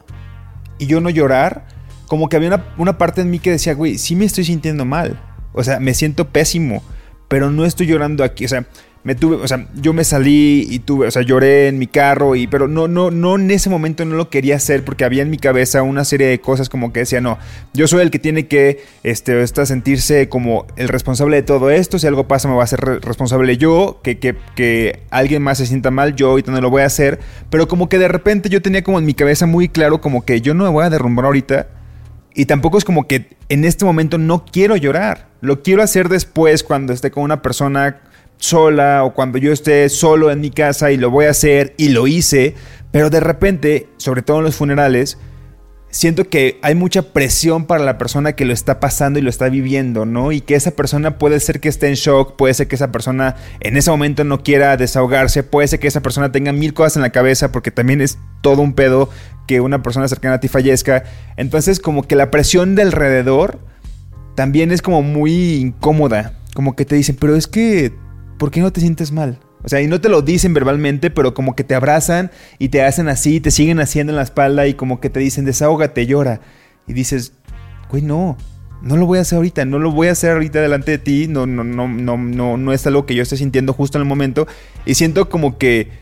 [0.78, 1.66] y yo no llorar,
[2.06, 4.84] como que había una, una parte en mí que decía, güey, sí me estoy sintiendo
[4.84, 5.20] mal.
[5.52, 6.82] O sea, me siento pésimo,
[7.28, 8.44] pero no estoy llorando aquí.
[8.46, 8.66] O sea,
[9.04, 12.36] me tuve, o sea, yo me salí y tuve, o sea, lloré en mi carro
[12.36, 15.30] y, pero no, no, no en ese momento no lo quería hacer porque había en
[15.30, 17.36] mi cabeza una serie de cosas como que decía, no,
[17.74, 21.98] yo soy el que tiene que, este, esta, sentirse como el responsable de todo esto.
[21.98, 25.58] Si algo pasa me va a ser re- responsable yo, que, que, que alguien más
[25.58, 27.18] se sienta mal, yo ahorita no lo voy a hacer.
[27.50, 30.40] Pero como que de repente yo tenía como en mi cabeza muy claro como que
[30.40, 31.66] yo no me voy a derrumbar ahorita.
[32.34, 35.28] Y tampoco es como que en este momento no quiero llorar.
[35.40, 38.00] Lo quiero hacer después cuando esté con una persona
[38.42, 41.90] sola o cuando yo esté solo en mi casa y lo voy a hacer y
[41.90, 42.54] lo hice.
[42.90, 45.16] Pero de repente, sobre todo en los funerales,
[45.90, 49.48] siento que hay mucha presión para la persona que lo está pasando y lo está
[49.48, 50.32] viviendo, ¿no?
[50.32, 53.36] Y que esa persona puede ser que esté en shock, puede ser que esa persona
[53.60, 57.02] en ese momento no quiera desahogarse, puede ser que esa persona tenga mil cosas en
[57.02, 59.08] la cabeza porque también es todo un pedo
[59.46, 61.04] que una persona cercana a ti fallezca.
[61.36, 63.60] Entonces como que la presión de alrededor
[64.34, 67.92] también es como muy incómoda, como que te dicen, pero es que,
[68.38, 69.38] ¿por qué no te sientes mal?
[69.64, 72.82] O sea, y no te lo dicen verbalmente, pero como que te abrazan y te
[72.82, 76.40] hacen así, te siguen haciendo en la espalda y como que te dicen, desahógate, llora.
[76.88, 77.34] Y dices,
[77.88, 78.36] güey, no,
[78.82, 81.28] no lo voy a hacer ahorita, no lo voy a hacer ahorita delante de ti,
[81.28, 84.08] no, no, no, no, no, no es algo que yo esté sintiendo justo en el
[84.08, 84.48] momento.
[84.84, 86.01] Y siento como que,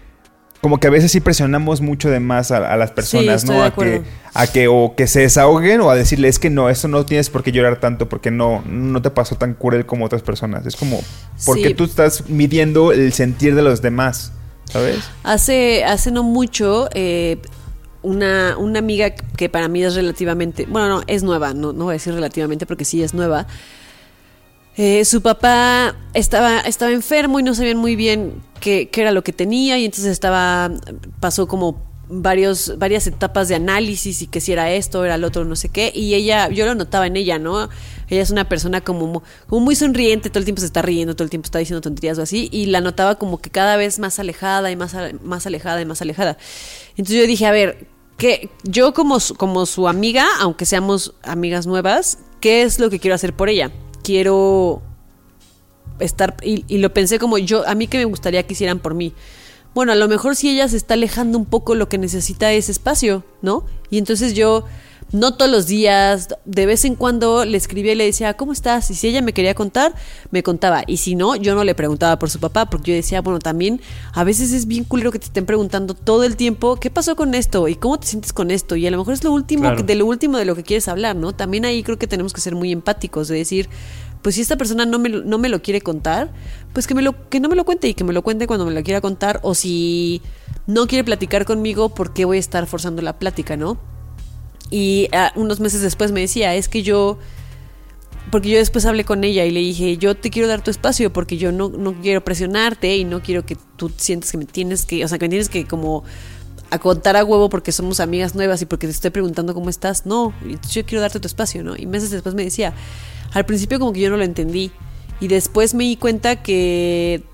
[0.60, 3.62] como que a veces sí presionamos mucho de más a, a las personas, ¿no?
[3.62, 4.02] A que,
[4.34, 7.30] a que o que se desahoguen o a decirle es que no, eso no tienes
[7.30, 10.66] por qué llorar tanto porque no, no te pasó tan cruel como otras personas.
[10.66, 11.00] Es como,
[11.46, 11.74] porque Sí.
[11.74, 14.32] tú estás midiendo el sentir de los demás,
[14.66, 14.98] ¿sabes?
[15.22, 17.38] Hace, hace no mucho, eh,
[18.02, 21.92] una, una amiga que para mí es relativamente, bueno, no, es nueva, no, no voy
[21.92, 23.46] a decir relativamente porque sí es nueva.
[24.76, 29.22] Eh, su papá estaba, estaba enfermo y no sabían muy bien qué, qué era lo
[29.22, 30.70] que tenía y entonces estaba,
[31.20, 35.44] pasó como varios, varias etapas de análisis y que si era esto, era el otro,
[35.44, 37.68] no sé qué, y ella, yo lo notaba en ella, ¿no?
[38.08, 41.24] Ella es una persona como, como muy sonriente, todo el tiempo se está riendo, todo
[41.24, 44.18] el tiempo está diciendo tonterías o así, y la notaba como que cada vez más
[44.18, 46.36] alejada y más, más alejada y más alejada.
[46.96, 52.18] Entonces yo dije, a ver, que yo como como su amiga, aunque seamos amigas nuevas,
[52.40, 53.70] ¿qué es lo que quiero hacer por ella?
[54.10, 54.82] Quiero
[56.00, 59.12] estar y, lo pensé como yo, a mí que me gustaría que hicieran por mí.
[59.72, 62.68] Bueno, a lo mejor si ella se está alejando un poco, lo que necesita es
[62.68, 63.64] espacio, ¿no?
[63.88, 64.64] Y entonces yo,
[65.12, 68.90] no todos los días, de vez en cuando le escribía y le decía, ¿cómo estás?
[68.90, 69.94] Y si ella me quería contar,
[70.30, 70.82] me contaba.
[70.86, 73.80] Y si no, yo no le preguntaba por su papá, porque yo decía, bueno, también
[74.12, 77.34] a veces es bien culero que te estén preguntando todo el tiempo, ¿qué pasó con
[77.34, 77.66] esto?
[77.66, 78.76] ¿Y cómo te sientes con esto?
[78.76, 79.76] Y a lo mejor es lo último, Claro.
[79.78, 81.32] que- de lo último de lo que quieres hablar, ¿no?
[81.32, 83.68] También ahí creo que tenemos que ser muy empáticos, de decir,
[84.22, 86.30] pues si esta persona no me, lo- no me lo quiere contar,
[86.72, 88.64] pues que, me lo, que no me lo cuente y que me lo cuente cuando
[88.66, 89.40] me lo quiera contar.
[89.42, 90.22] O si
[90.68, 93.78] no quiere platicar conmigo, ¿por qué voy a estar forzando la plática, no?
[94.70, 97.18] Y ah, unos meses después me decía, es que yo
[98.30, 101.12] porque yo después hablé con ella y le dije, yo te quiero dar tu espacio
[101.12, 104.86] porque yo no, no quiero presionarte y no quiero que tú sientas que me tienes
[104.86, 106.04] que, o sea, que me tienes que como
[106.70, 110.06] a contar a huevo porque somos amigas nuevas y porque te estoy preguntando cómo estás.
[110.06, 110.32] No,
[110.70, 111.76] yo quiero darte tu espacio, ¿no?
[111.76, 112.72] Y meses después me decía,
[113.32, 114.70] al principio como que yo no lo entendí
[115.20, 117.24] y después me di cuenta que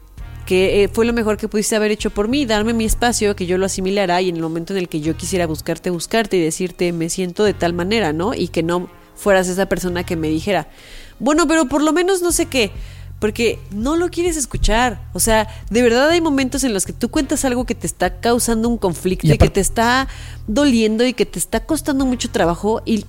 [0.47, 3.47] que eh, fue lo mejor que pudiste haber hecho por mí, darme mi espacio, que
[3.47, 6.40] yo lo asimilara y en el momento en el que yo quisiera buscarte, buscarte y
[6.40, 8.32] decirte me siento de tal manera, ¿no?
[8.32, 10.68] Y que no fueras esa persona que me dijera,
[11.18, 12.70] bueno, pero por lo menos no sé qué,
[13.18, 15.01] porque no lo quieres escuchar.
[15.14, 18.20] O sea, de verdad hay momentos en los que tú cuentas algo que te está
[18.20, 20.09] causando un conflicto Y y, que te está
[20.47, 23.05] doliendo y que te está costando mucho trabajo y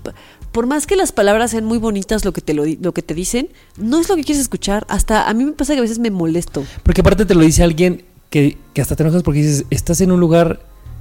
[0.58, 3.14] por más que las palabras sean muy bonitas lo que te lo, lo que te
[3.14, 4.88] dicen, no es lo que quieres escuchar.
[4.90, 6.64] Hasta a mí me pasa que a veces me molesto.
[6.82, 8.02] Porque aparte te lo dice alguien
[8.32, 10.60] que, que hasta te enojas porque dices, estás en un lugar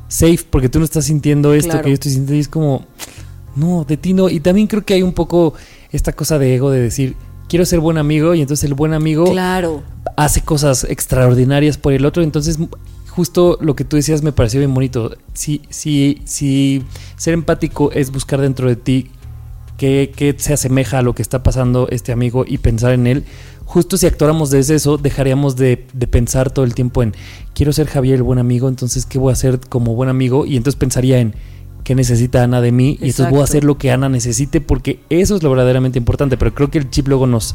[0.08, 1.84] safe porque tú no estás sintiendo esto Claro.
[1.84, 2.84] que yo estoy sintiendo y es como,
[3.54, 4.28] no, de ti no.
[4.28, 5.54] Y también creo que hay un poco
[5.90, 7.16] esta cosa de ego de decir,
[7.48, 9.82] quiero ser buen amigo y entonces el buen amigo Claro.
[10.18, 12.22] hace cosas extraordinarias por el otro.
[12.22, 12.58] Entonces,
[13.08, 15.16] justo lo que tú decías me pareció bien bonito.
[15.32, 16.82] Si, si, si
[17.16, 19.10] ser empático es buscar dentro de ti
[19.76, 23.24] qué, qué se asemeja a lo que está pasando este amigo y pensar en él,
[23.64, 27.14] justo si actuáramos desde eso, dejaríamos de, de pensar todo el tiempo en
[27.54, 30.56] quiero ser Javier el buen amigo, entonces qué voy a hacer como buen amigo y
[30.56, 31.34] entonces pensaría en
[31.84, 35.00] qué necesita Ana de mí y entonces voy a hacer lo que Ana necesite porque
[35.10, 37.54] eso es lo verdaderamente importante, pero creo que el chip luego nos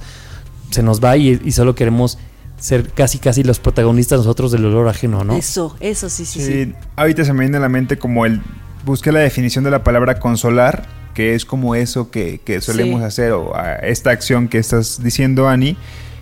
[0.69, 2.17] se nos va y, y solo queremos
[2.61, 5.35] ser casi casi los protagonistas nosotros del olor ajeno, ¿no?
[5.35, 6.65] Eso, eso sí, sí, sí.
[6.65, 8.41] Sí, ahorita se me viene a la mente como el...
[8.85, 13.05] Busqué la definición de la palabra consolar, que es como eso que, que solemos Sí.
[13.05, 15.77] hacer, o a esta acción que estás diciendo, Ani.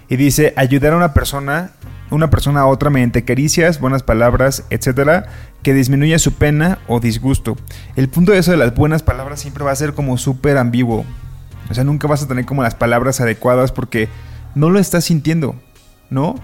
[0.10, 1.72] Y dice, ayudar a una persona,
[2.10, 5.28] una persona a otra mediante caricias, buenas palabras, etcétera,
[5.62, 7.58] que disminuya su pena o disgusto.
[7.96, 11.06] El punto de eso de las buenas palabras siempre va a ser como súper ambiguo.
[11.70, 14.10] O sea, nunca vas a tener como las palabras adecuadas porque
[14.56, 15.56] no lo estás sintiendo,
[16.10, 16.36] ¿no?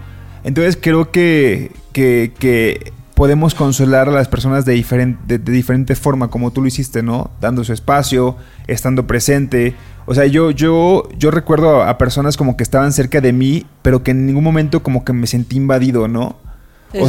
[0.44, 5.96] Entonces creo que, que, que podemos consolar a las personas de, diferen- de, de diferente
[5.96, 7.30] forma, como tú lo hiciste, ¿no?
[7.40, 8.36] Dando su espacio,
[8.66, 9.74] estando presente.
[10.04, 14.02] O sea, yo, yo, yo recuerdo a personas como que estaban cerca de mí, pero
[14.02, 16.36] que en ningún momento como que me sentí invadido, ¿no?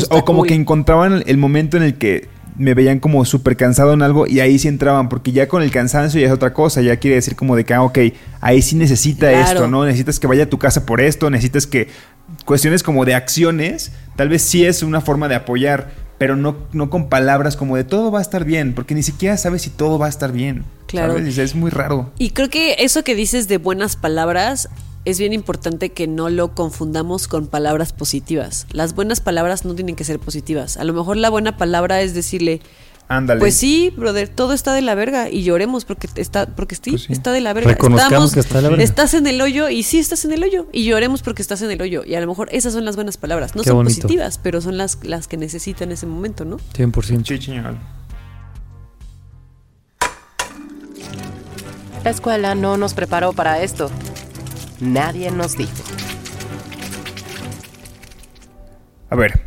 [0.09, 0.47] O, como cool.
[0.47, 4.39] que encontraban el momento en el que me veían como súper cansado en algo y
[4.39, 7.35] ahí sí entraban, porque ya con el cansancio ya es otra cosa, ya quiere decir
[7.35, 7.99] como de que, ah, ok,
[8.41, 9.45] ahí sí necesita Claro.
[9.45, 9.85] esto, ¿no?
[9.85, 11.87] Necesitas que vaya a tu casa por esto, necesitas que
[12.45, 16.89] cuestiones como de acciones, tal vez sí es una forma de apoyar, pero no, no
[16.89, 19.99] con palabras como de todo va a estar bien, porque ni siquiera sabes si todo
[19.99, 20.65] va a estar bien.
[20.87, 21.13] Claro.
[21.13, 21.37] ¿sabes?
[21.37, 22.11] Es muy raro.
[22.17, 24.69] Y creo que eso que dices de buenas palabras
[25.09, 28.67] es bien importante que no lo confundamos con palabras positivas.
[28.71, 30.75] Las buenas palabras no tienen que ser positivas.
[30.77, 32.61] A lo mejor la buena palabra es decirle,
[33.07, 33.39] Ándale.
[33.39, 37.03] pues sí, brother, todo está de la verga y lloremos porque está porque sí, Pues
[37.03, 37.13] sí.
[37.13, 37.71] está de la verga.
[37.71, 38.83] Reconozcamos que está de la verga.
[38.83, 41.71] Estás en el hoyo y sí estás en el hoyo y lloremos porque estás en
[41.71, 43.55] el hoyo y a lo mejor esas son las buenas palabras.
[43.55, 44.01] No Qué son bonito.
[44.01, 46.57] positivas, pero son las las que necesita en ese momento, ¿no?
[46.75, 47.25] 100%.
[47.25, 47.75] Sí, señor.
[52.03, 53.89] La escuela no nos preparó para esto.
[54.79, 55.71] Nadie nos dijo.
[59.09, 59.41] A ver,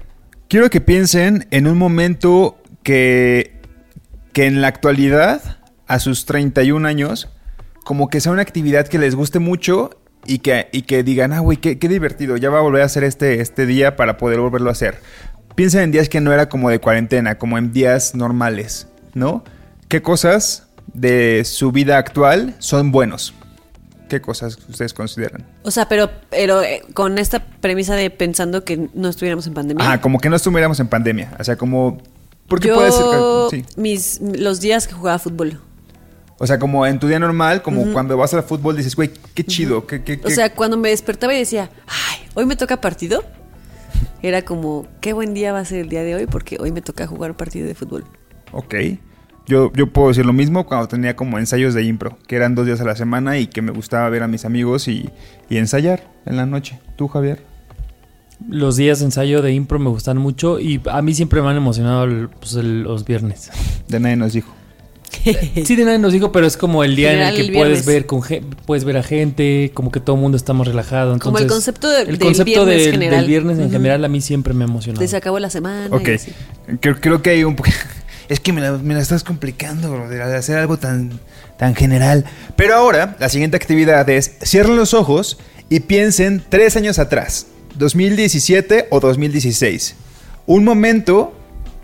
[0.48, 3.60] quiero que piensen en un momento que,
[4.32, 7.28] que en la actualidad, a sus 31 años,
[7.84, 9.90] como que sea una actividad que les guste mucho
[10.26, 12.86] y que, y que digan, ah, güey, qué, qué divertido, ya va a volver a
[12.86, 15.00] hacer este, este día para poder volverlo a hacer.
[15.54, 19.44] Piensen en días que no era como de cuarentena, como en días normales, ¿no?
[19.88, 23.34] ¿Qué cosas de su vida actual son buenos?
[24.10, 25.46] ¿Qué cosas ustedes consideran?
[25.62, 29.88] O sea, pero pero eh, con esta premisa de pensando que no estuviéramos en pandemia.
[29.88, 31.32] Ah, como que no estuviéramos en pandemia.
[31.38, 31.98] O sea, como.
[32.48, 33.06] Porque Yo, puede ser.
[33.50, 33.80] Sí.
[33.80, 35.60] mis, los días que jugaba fútbol.
[36.38, 39.44] O sea, como en tu día normal, como cuando vas al fútbol dices, güey, qué
[39.44, 39.86] chido.
[39.86, 43.22] qué, qué, O sea, cuando me despertaba y decía, ay, hoy me toca partido,
[44.22, 46.82] era como, qué buen día va a ser el día de hoy porque hoy me
[46.82, 48.04] toca jugar un partido de fútbol.
[48.50, 48.74] Ok.
[49.50, 52.66] Yo, yo puedo decir lo mismo cuando tenía como ensayos de impro, que eran dos
[52.66, 55.10] días a la semana y que me gustaba ver a mis amigos y,
[55.48, 56.78] y ensayar en la noche.
[56.94, 57.42] ¿Tú, Javier?
[58.48, 61.56] Los días de ensayo de impro me gustan mucho y a mí siempre me han
[61.56, 63.50] emocionado el- pues, el- los viernes.
[63.88, 64.54] De nadie nos dijo.
[65.64, 67.84] Sí, de nadie nos dijo, pero es como el día en el que el puedes
[67.84, 68.22] ver con
[68.64, 71.18] puedes ver a gente, como que todo el mundo está más relajado.
[71.18, 73.18] Como el entonces, concepto de- el del concepto viernes del, general.
[73.20, 75.00] del viernes en general a mí siempre me ha emocionado.
[75.00, 75.88] De se acabó la semana.
[75.94, 76.08] Ok.
[76.80, 77.70] Creo, creo que hay un poco...
[78.30, 81.20] Es que me la, me la estás complicando, bro, de hacer algo tan,
[81.58, 82.24] tan general.
[82.56, 88.86] Pero ahora, la siguiente actividad es cierren los ojos y piensen tres años atrás, 2017
[88.90, 89.96] o 2016.
[90.46, 91.34] Un momento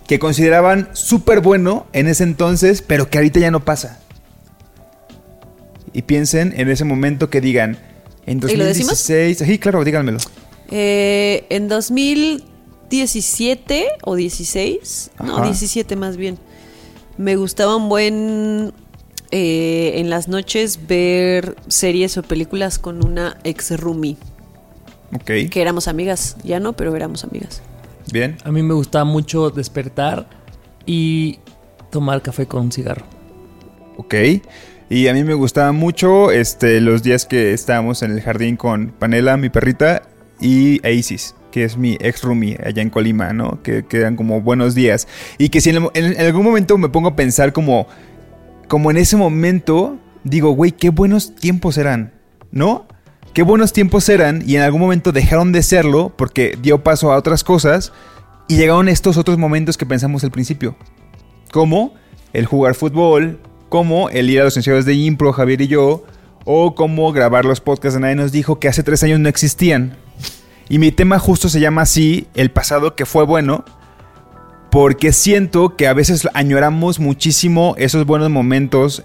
[0.06, 4.00] que consideraban súper bueno en ese entonces, pero que ahorita ya no pasa.
[5.92, 7.78] Y piensen en ese momento que digan,
[8.24, 8.98] en ¿Y lo decimos?
[8.98, 9.38] 2016...
[9.38, 10.18] Sí, claro, díganmelo.
[10.70, 11.68] Eh, en
[12.90, 15.44] 2017 o 16, no, Ajá.
[15.46, 16.38] 17 más bien,
[17.18, 18.72] me gustaba un buen
[19.30, 24.16] eh, en las noches ver series o películas con una ex roomie,
[25.14, 27.62] Ok, que éramos amigas, ya no, pero éramos amigas.
[28.12, 28.36] bien.
[28.44, 30.28] A mí me gustaba mucho despertar
[30.84, 31.38] y
[31.90, 33.04] tomar café con un cigarro.
[33.96, 34.14] Ok.
[34.88, 38.90] Y a mí me gustaba mucho este, los días que estábamos en el jardín con
[38.90, 40.02] Panela, mi perrita,
[40.40, 43.62] y Isis, que es mi ex roomie allá en Colima, ¿no?
[43.62, 45.08] Que, que eran como buenos días.
[45.38, 47.86] Y que si en, algún momento me pongo a pensar como,
[48.68, 52.12] como en ese momento, digo, güey, qué buenos tiempos eran,
[52.50, 52.86] ¿no?
[53.32, 57.16] Qué buenos tiempos eran y en algún momento dejaron de serlo porque dio paso a
[57.16, 57.90] otras cosas
[58.48, 60.76] y llegaron estos otros momentos que pensamos al principio
[61.52, 61.94] como
[62.34, 63.40] el jugar fútbol,
[63.70, 66.04] como el ir a los ensayos de impro, Javier y yo,
[66.44, 69.96] o como grabar los podcasts Nadie nos dijo que hace tres años no existían.
[70.68, 73.64] Y mi tema justo se llama así, el pasado que fue bueno,
[74.70, 79.04] porque siento que a veces añoramos muchísimo esos buenos momentos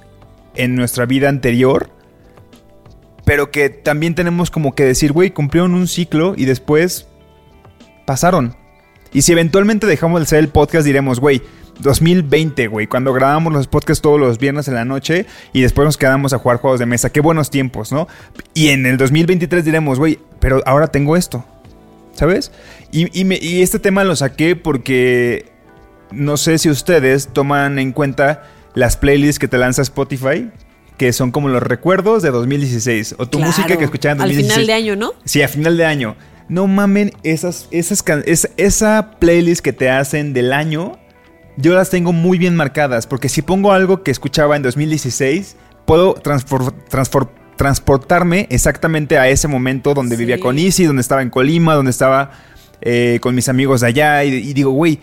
[0.55, 1.89] en nuestra vida anterior,
[3.25, 7.07] pero que también tenemos como que decir, güey, cumplieron un ciclo y después
[8.05, 8.55] pasaron.
[9.13, 11.41] Y si eventualmente dejamos de hacer el podcast, diremos, güey,
[11.79, 15.97] 2020, güey, cuando grabamos los podcasts todos los viernes en la noche y después nos
[15.97, 17.09] quedamos a jugar juegos de mesa.
[17.11, 18.07] Qué buenos tiempos, ¿no?
[18.53, 21.43] Y en el 2023 diremos, güey, pero ahora tengo esto,
[22.13, 22.51] ¿sabes?
[22.91, 25.45] Y, y me- y este tema lo saqué porque
[26.11, 28.43] no sé si ustedes toman en cuenta
[28.73, 30.49] las playlists que te lanza Spotify,
[30.97, 34.27] que son como los recuerdos de 2016, o tu Claro, música que escuchaban en Al
[34.29, 34.53] 2016.
[34.53, 35.13] final de año, ¿no?
[35.25, 36.15] Sí, a final de año.
[36.47, 40.99] No mamen, esas, esas, esa, esa playlist que te hacen del año,
[41.57, 46.13] yo las tengo muy bien marcadas, porque si pongo algo que escuchaba en 2016, puedo
[47.59, 50.21] transportarme exactamente a ese momento donde Sí.
[50.21, 52.31] vivía con Isi, donde estaba en Colima, donde estaba
[52.81, 54.99] eh, con mis amigos de allá, y, y digo, güey,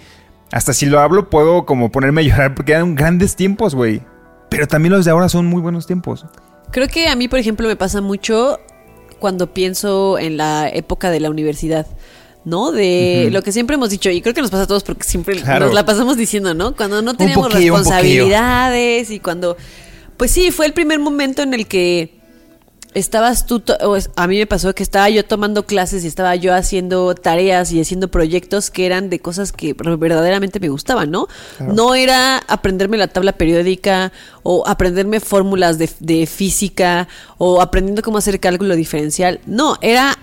[0.51, 4.03] hasta si lo hablo puedo como ponerme a llorar, porque eran grandes tiempos, güey.
[4.51, 6.27] Pero también los de ahora son muy buenos tiempos.
[6.73, 8.59] Creo que a mí, por ejemplo, me pasa mucho
[9.21, 11.87] cuando pienso en la época de la universidad.
[12.49, 12.73] ¿No?
[12.73, 15.37] De lo que siempre hemos dicho, y creo que nos pasa a todos porque siempre
[15.37, 15.67] Claro.
[15.67, 16.75] nos la pasamos diciendo, ¿no?
[16.75, 19.57] Cuando no teníamos poquillo, responsabilidades y cuando.
[20.17, 22.19] Pues sí, fue el primer momento en el que
[22.95, 23.63] estabas tú,
[24.17, 27.81] a mí me pasó que estaba yo tomando clases y estaba yo haciendo tareas y
[27.81, 31.29] haciendo proyectos que eran de cosas que verdaderamente me gustaban, ¿no?
[31.61, 34.11] No era aprenderme la tabla periódica
[34.43, 40.19] o aprenderme fórmulas de, de física o aprendiendo cómo hacer cálculo diferencial, no, era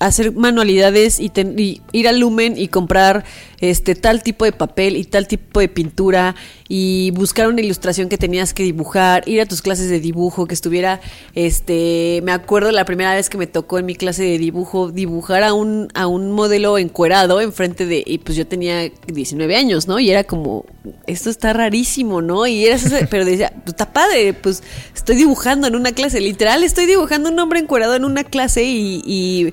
[0.00, 3.24] hacer manualidades y, ten- y ir al Lumen y comprar
[3.70, 6.34] este tal tipo de papel y tal tipo de pintura
[6.68, 10.54] y buscar una ilustración que tenías que dibujar, ir a tus clases de dibujo, que
[10.54, 11.00] estuviera,
[11.34, 15.42] este, me acuerdo la primera vez que me tocó en mi clase de dibujo dibujar
[15.42, 19.98] a un, a un modelo encuerado enfrente de, y pues yo tenía 19 años, ¿no?
[19.98, 20.64] Y era como,
[21.06, 22.46] esto está rarísimo, ¿no?
[22.46, 22.78] Y era,
[23.10, 24.62] pero decía, pues está padre, pues
[24.94, 29.02] estoy dibujando en una clase, literal, estoy dibujando un hombre encuerado en una clase y,
[29.04, 29.52] y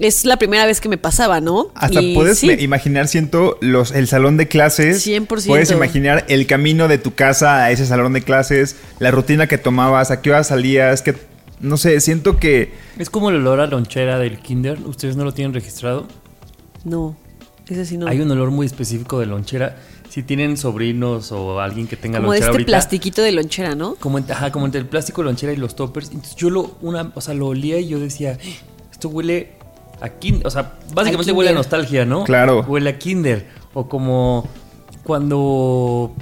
[0.00, 1.68] es la primera vez que me pasaba, ¿no?
[1.74, 5.06] Hasta Y puedes sí, imaginar, siento, los, el salón de clases.
[5.06, 5.46] 100%.
[5.46, 9.58] Puedes imaginar el camino de tu casa a ese salón de clases, la rutina que
[9.58, 11.14] tomabas, a qué hora salías, que
[11.60, 14.78] no sé, siento que Es como el olor a lonchera del kinder.
[14.86, 16.06] ¿Ustedes no lo tienen registrado?
[16.84, 17.16] No,
[17.68, 18.06] ese sí no.
[18.06, 19.76] Hay un olor muy específico de lonchera.
[20.10, 23.74] Si tienen sobrinos o alguien que tenga como de lonchera este ahorita, plastiquito de lonchera,
[23.74, 23.94] ¿no?
[23.96, 26.08] Como, en- ajá, como entre el plástico, lonchera y los toppers.
[26.10, 28.38] Entonces yo lo, una, o sea, lo olía y yo decía,
[28.92, 29.52] esto huele
[30.04, 30.46] a kinder.
[30.46, 32.24] O sea, básicamente A huele a nostalgia, ¿no?
[32.24, 32.62] Claro.
[32.68, 33.46] Huele a kinder.
[33.72, 34.46] O como
[35.02, 36.14] cuando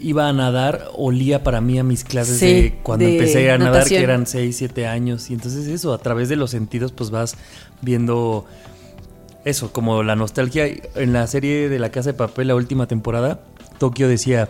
[0.00, 3.58] iba a nadar, olía para mí a mis clases Sí, de cuando de empecé a
[3.58, 5.28] nadar, que eran 6, 7 años.
[5.30, 7.36] Y entonces eso, a través de los sentidos, pues vas
[7.82, 8.46] viendo
[9.44, 10.66] eso, como la nostalgia.
[10.94, 13.40] En la serie de La Casa de Papel, la última temporada,
[13.78, 14.48] Tokio decía,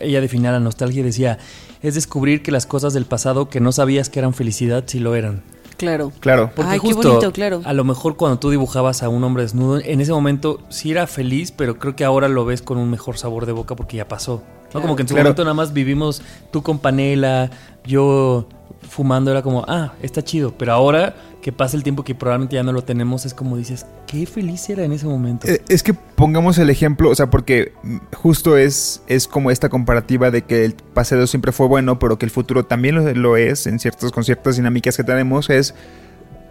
[0.00, 1.38] ella definía la nostalgia y decía,
[1.82, 5.14] es descubrir que las cosas del pasado que no sabías que eran felicidad, sí lo
[5.14, 5.42] eran.
[5.80, 6.12] Claro.
[6.20, 6.50] Claro.
[6.54, 7.60] Porque Ay, qué justo, bonito, claro.
[7.64, 11.06] a lo mejor cuando tú dibujabas a un hombre desnudo, en ese momento sí era
[11.06, 14.06] feliz, pero creo que ahora lo ves con un mejor sabor de boca porque ya
[14.06, 14.42] pasó.
[14.72, 14.80] ¿no?
[14.80, 15.28] Como que en su Claro.
[15.30, 16.22] momento nada más vivimos
[16.52, 17.50] tú con panela,
[17.84, 18.46] yo
[18.88, 20.54] fumando, era como, ah, está chido.
[20.56, 23.86] Pero ahora que pasa el tiempo que probablemente ya no lo tenemos, es como dices,
[24.06, 25.48] qué feliz era en ese momento.
[25.48, 27.72] Eh, Es que pongamos el ejemplo, o sea, porque
[28.14, 32.26] justo es, es como esta comparativa de que el pasado siempre fue bueno, pero que
[32.26, 35.74] el futuro también lo, es, en ciertas dinámicas que tenemos, es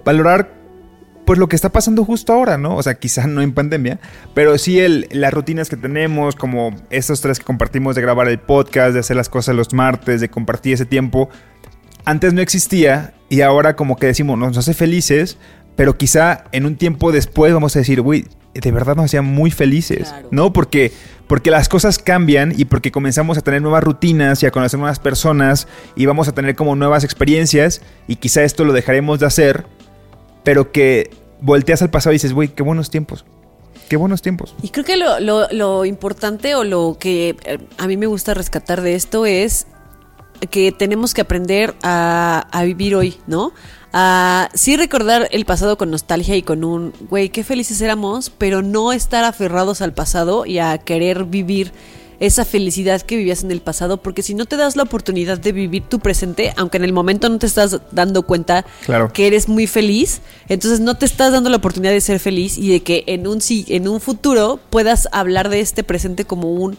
[0.04, 0.58] valorar
[1.26, 2.76] pues lo que está pasando justo ahora, ¿no?
[2.76, 4.00] O sea, quizá no en pandemia,
[4.34, 8.40] pero sí el, las rutinas que tenemos, como estos tres que compartimos de grabar el
[8.40, 11.30] podcast, de hacer las cosas los martes, de compartir ese tiempo,
[12.06, 15.38] antes no existía y ahora como que decimos, nos hace felices,
[15.76, 19.52] pero quizá en un tiempo después vamos a decir, güey, de verdad nos hacían muy
[19.52, 20.28] felices, Claro.
[20.32, 20.52] ¿no?
[20.54, 20.92] Porque,
[21.28, 25.00] porque las cosas cambian y porque comenzamos a tener nuevas rutinas y a conocer nuevas
[25.00, 29.66] personas y vamos a tener como nuevas experiencias y quizá esto lo dejaremos de hacer,
[30.44, 31.12] pero que
[31.42, 33.24] volteas al pasado y dices, güey, qué buenos tiempos,
[33.88, 34.56] qué buenos tiempos.
[34.64, 38.34] Y creo que lo, lo- lo importante o lo que eh, a mí me gusta
[38.34, 39.68] rescatar de esto es
[40.50, 43.54] que tenemos que aprender a, a vivir hoy, ¿no?
[43.92, 48.62] A sí recordar el pasado con nostalgia y con un, güey, qué felices éramos, pero
[48.62, 51.72] no estar aferrados al pasado y a querer vivir
[52.20, 55.54] esa felicidad que vivías en el pasado, porque si no te das la oportunidad de
[55.54, 59.12] vivir tu presente, aunque en el momento no te estás dando cuenta Claro.
[59.14, 60.20] que eres muy feliz,
[60.50, 63.40] entonces no te estás dando la oportunidad de ser feliz y de que en un
[63.50, 66.78] en un futuro puedas hablar de este presente como un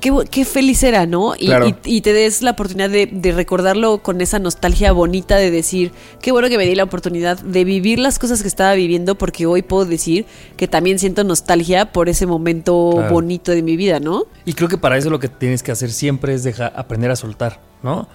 [0.00, 1.34] qué, qué feliz era, ¿no?
[1.38, 1.68] Y, Claro.
[1.68, 5.92] y- y te des la oportunidad de, de recordarlo con esa nostalgia bonita de decir,
[6.22, 9.46] qué bueno que me di la oportunidad de vivir las cosas que estaba viviendo, porque
[9.46, 10.26] hoy puedo decir
[10.56, 13.12] que también siento nostalgia por ese momento Claro.
[13.14, 14.24] bonito de mi vida, ¿no?
[14.44, 17.16] Y creo que para eso lo que tienes que hacer siempre es dejar, aprender a
[17.16, 18.08] soltar, ¿no?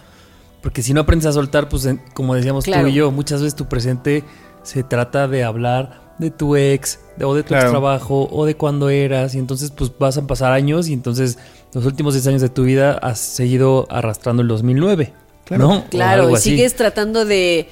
[0.61, 2.83] Porque si no aprendes a soltar, pues en- como decíamos Claro.
[2.83, 4.23] tú y yo, muchas veces tu presente
[4.63, 7.63] se trata de hablar de tu ex, de- o de tu Claro.
[7.65, 11.37] ex trabajo, o de cuándo eras, y entonces pues vas a pasar años, y entonces
[11.75, 15.13] los últimos 10 años de tu vida has seguido arrastrando el 2009,
[15.45, 15.67] Claro.
[15.67, 15.85] ¿no?
[15.89, 16.49] Claro, y así.
[16.51, 17.67] sigues tratando de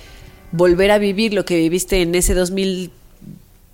[0.51, 2.91] volver a vivir lo que viviste en ese 2000,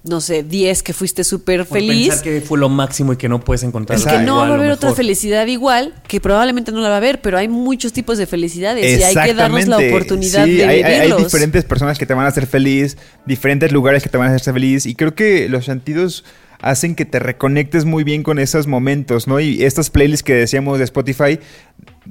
[0.05, 2.07] no sé, 10 que fuiste súper feliz.
[2.09, 4.49] Pensar que fue lo máximo y que no puedes encontrar Es algo que no igual
[4.51, 7.49] va a haber otra felicidad igual, que probablemente no la va a haber, pero hay
[7.49, 10.99] muchos tipos de felicidades y hay que darnos la oportunidad Sí, de hay, hay- hay
[11.01, 11.23] vivirlos.
[11.25, 14.53] diferentes personas que te van a hacer feliz, diferentes lugares que te van a hacer
[14.53, 16.23] feliz y creo que los sentidos
[16.61, 19.39] hacen que te reconectes muy bien con esos momentos, ¿no?
[19.39, 21.39] Y estas playlists que decíamos de Spotify,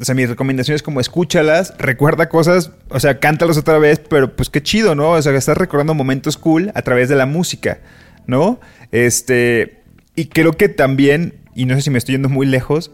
[0.01, 4.35] o sea, mi recomendación es como escúchalas, recuerda cosas, o sea, cántalos otra vez, pero
[4.35, 5.11] pues qué chido, ¿no?
[5.11, 7.81] O sea, estás recordando momentos cool a través de la música,
[8.27, 8.59] ¿no?
[8.91, 9.83] Este,
[10.15, 12.91] y creo que también, y no sé si me estoy yendo muy lejos,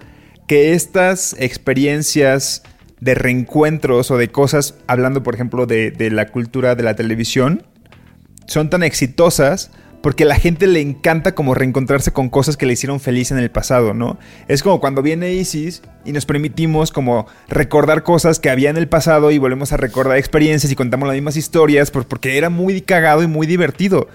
[0.49, 2.63] que estas experiencias
[3.01, 7.65] de reencuentros o de cosas, hablando por ejemplo de la cultura de la televisión,
[8.47, 9.71] son tan exitosas
[10.05, 13.39] porque a la gente le encanta como reencontrarse con cosas que le hicieron feliz en
[13.39, 14.19] el pasado, ¿no?
[14.49, 18.87] Es como cuando viene Isis y nos permitimos como recordar cosas que había en el
[18.87, 23.23] pasado y volvemos a recordar experiencias y contamos las mismas historias porque era muy cagado
[23.23, 24.07] y muy divertido.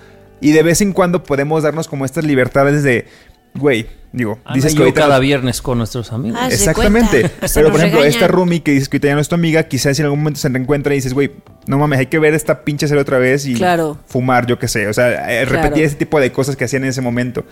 [0.41, 3.07] Y de vez en cuando podemos darnos como estas libertades de,
[3.55, 5.01] güey, digo, Ana dices que yo ahorita...
[5.01, 6.39] cada viernes con nuestros amigos.
[6.41, 7.29] Ah, Exactamente.
[7.53, 8.07] Pero por ejemplo, regañan.
[8.07, 10.19] esta Rumi que dices que ahorita ya no es tu amiga, quizás si en algún
[10.19, 11.31] momento se reencuentra y dices, güey,
[11.67, 13.97] no mames, hay que ver esta pinche serie otra vez y Claro.
[14.07, 14.87] fumar, yo qué sé.
[14.87, 15.85] O sea, eh, repetir Claro.
[15.85, 17.43] ese tipo de cosas que hacían en ese momento.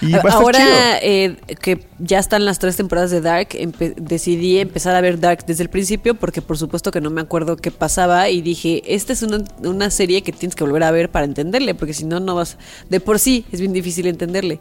[0.00, 0.70] Y va a estar Ahora chido.
[1.02, 5.44] eh, que ya están las tres temporadas de Dark, empe- decidí empezar a ver Dark
[5.46, 9.12] desde el principio porque por supuesto que no me acuerdo qué pasaba y dije, esta
[9.12, 12.18] es una, una serie que tienes que volver a ver para entenderle, porque si no,
[12.20, 12.58] no vas...
[12.90, 14.58] De por sí es bien difícil entenderle.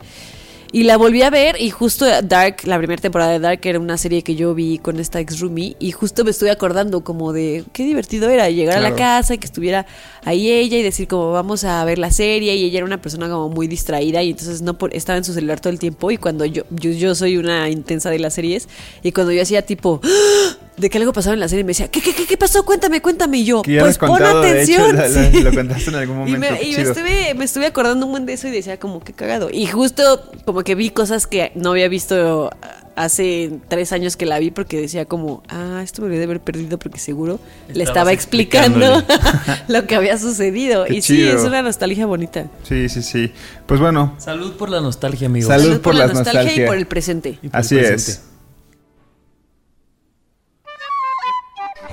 [0.76, 3.96] Y la volví a ver y justo Dark, la primera temporada de Dark era una
[3.96, 7.64] serie que yo vi con esta ex roomie y justo me estoy acordando como de
[7.74, 9.86] qué divertido era llegar a la casa y que estuviera
[10.26, 13.30] ahí ella y decir como vamos a ver la serie y ella era una persona
[13.30, 16.18] como muy distraída y entonces no por- estaba en su celular todo el tiempo y
[16.18, 18.68] cuando yo, yo, yo soy una intensa de las series
[19.04, 20.58] y cuando yo hacía tipo ¡Ah!
[20.76, 22.66] De que algo pasaba en la serie me decía ¿qué, qué, qué, qué pasó?
[22.66, 25.42] Cuéntame, cuéntame y yo Que pues pon contado, de hecho, atención Sí.
[25.44, 26.56] lo contaste en algún Y momento.
[26.56, 29.14] me, y me estuve, me estuve acordando un buen de eso y decía como qué
[29.14, 29.50] cagado.
[29.52, 32.50] Y justo como que vi cosas que no había visto
[32.96, 36.40] hace tres años que la vi porque decía como, ah, esto me lo de haber
[36.40, 37.40] perdido porque seguro
[37.74, 39.04] le estaba explicando
[39.68, 40.86] lo que había sucedido.
[40.86, 42.48] Qué y sí, es una nostalgia bonita.
[42.64, 43.32] Sí, sí, sí.
[43.66, 45.48] Pues bueno, Salud por la nostalgia, amigos.
[45.50, 45.82] Salud.
[45.82, 46.64] por la la nostalgia, nostalgia.
[46.64, 47.30] y por el presente.
[47.42, 47.96] Y por el así presente.
[48.12, 48.22] es.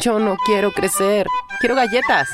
[0.01, 1.26] Yo no quiero crecer.
[1.61, 2.28] Quiero galletas.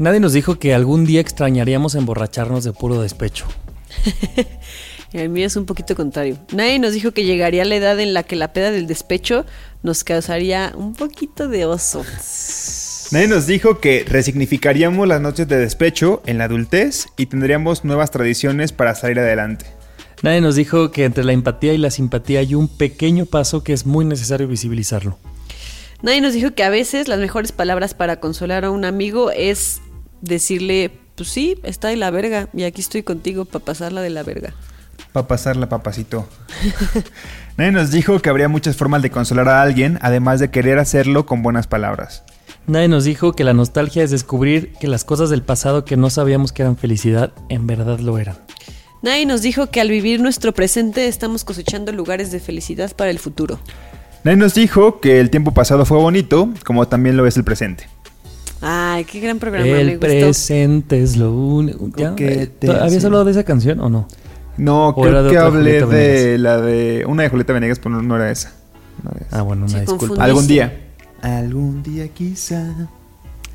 [0.00, 3.46] Nadie nos dijo que algún día extrañaríamos emborracharnos de puro despecho.
[5.12, 6.38] Y el mío es un poquito contrario.
[6.52, 9.46] Nadie nos dijo que llegaría la edad en la que la peda del despecho
[9.84, 12.04] nos causaría un poquito de oso.
[13.12, 18.10] Nadie nos dijo que resignificaríamos las noches de despecho en la adultez y tendríamos nuevas
[18.10, 19.66] tradiciones para salir adelante.
[20.22, 23.72] Nadie nos dijo que entre la empatía y la simpatía hay un pequeño paso que
[23.72, 25.18] es muy necesario visibilizarlo.
[26.02, 29.80] Nadie nos dijo que a veces las mejores palabras para consolar a un amigo es
[30.20, 34.22] decirle, pues sí, está de la verga y aquí estoy contigo para pasarla de la
[34.22, 34.54] verga.
[35.12, 36.28] Para pasarla, papacito.
[37.56, 41.24] Nadie nos dijo que habría muchas formas de consolar a alguien, además de querer hacerlo
[41.24, 42.24] con buenas palabras.
[42.66, 46.10] Nadie nos dijo que la nostalgia es descubrir que las cosas del pasado que no
[46.10, 48.36] sabíamos que eran felicidad, en verdad lo eran.
[49.04, 53.18] Nadie nos dijo que al vivir nuestro presente estamos cosechando lugares de felicidad para el
[53.18, 53.60] futuro.
[54.24, 57.86] Nadie nos dijo que el tiempo pasado fue bonito, como también lo es el presente.
[58.62, 60.00] Ay, qué gran programa, me El gustó.
[60.00, 61.86] presente es lo único.
[62.16, 62.50] Eh,
[62.80, 64.08] ¿Habías hablado de esa canción o no?
[64.56, 66.40] No, ¿O era creo que hablé Julieta de Venegas?
[66.40, 68.54] la de una de Julieta Venegas, pero no, no era esa.
[69.02, 69.38] No era esa.
[69.38, 70.24] Ah, bueno, una disculpa.
[70.24, 70.80] Algún día.
[71.20, 72.88] Algún día quizá.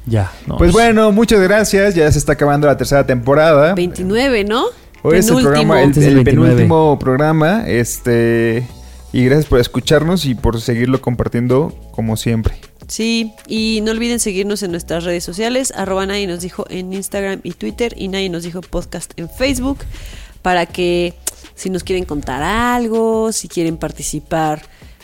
[0.06, 0.58] Ya, no.
[0.58, 1.96] Pues bueno, muchas gracias.
[1.96, 3.74] Ya se está acabando la tercera temporada.
[3.74, 4.66] 29, ¿no?
[5.02, 5.42] Hoy es el Penúltimo.
[5.42, 6.50] programa, el, es el el 29.
[6.50, 7.64] penúltimo programa.
[7.68, 8.68] Este.
[9.12, 12.56] Y gracias por escucharnos y por seguirlo compartiendo como siempre.
[12.88, 17.40] Sí, y no olviden seguirnos en nuestras redes sociales, arroba nadie nos dijo en Instagram
[17.44, 19.78] y Twitter y nadie nos dijo podcast en Facebook,
[20.42, 21.14] para que
[21.54, 24.64] si nos quieren contar algo, si quieren participar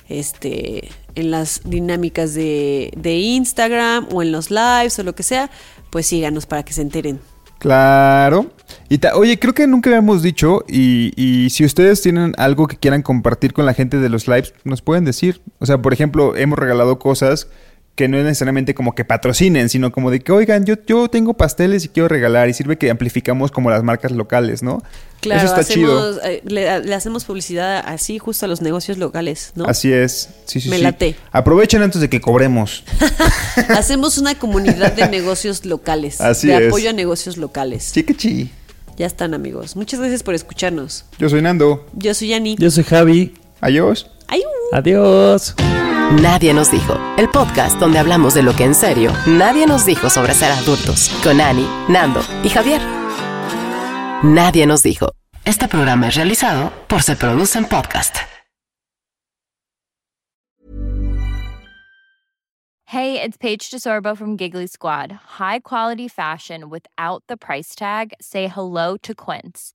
[0.09, 5.51] este, en las dinámicas de, de Instagram o en los lives o lo que sea,
[5.91, 7.19] pues síganos para que se enteren.
[7.59, 8.47] Claro.
[8.89, 12.77] Y ta- oye, creo que nunca habíamos dicho, y, y si ustedes tienen algo que
[12.77, 15.41] quieran compartir con la gente de los lives, nos pueden decir.
[15.59, 17.47] O sea, por ejemplo, hemos regalado cosas
[17.95, 21.33] que no es necesariamente como que patrocinen, sino como de que, oigan, yo, yo tengo
[21.33, 24.83] pasteles y quiero regalar, y sirve que amplificamos como las marcas locales, ¿no?
[25.21, 25.97] Claro, Eso está chido.
[26.09, 29.65] hacemos, eh, le, le hacemos publicidad así justo a los negocios locales, ¿no?
[29.65, 30.29] Así es.
[30.45, 30.83] Sí, sí, Me sí.
[30.83, 31.15] late.
[31.31, 32.83] Aprovechen antes de que cobremos.
[33.69, 36.67] Hacemos una comunidad de negocios locales, Así de es.
[36.67, 37.91] apoyo a negocios locales.
[37.93, 38.51] Chiquichi.
[38.97, 39.75] Ya están, amigos.
[39.75, 41.05] Muchas gracias por escucharnos.
[41.17, 41.85] Yo soy Nando.
[41.93, 42.55] Yo soy Yani.
[42.59, 43.33] Yo soy Javi.
[43.61, 44.11] Adiós.
[44.27, 44.43] ¡Ay!
[44.71, 45.55] Adiós.
[46.21, 46.97] Nadie nos dijo.
[47.17, 51.09] El podcast donde hablamos de lo que en serio nadie nos dijo sobre ser adultos.
[51.23, 52.81] Con Ani, Nando y Javier.
[54.23, 55.11] Nadie nos dijo.
[55.45, 58.15] Este programa es realizado por Se Producen Podcast.
[62.87, 65.11] Hey, it's Paige DeSorbo from Giggly Squad.
[65.11, 68.13] High quality fashion without the price tag.
[68.21, 69.74] Say hello to Quince.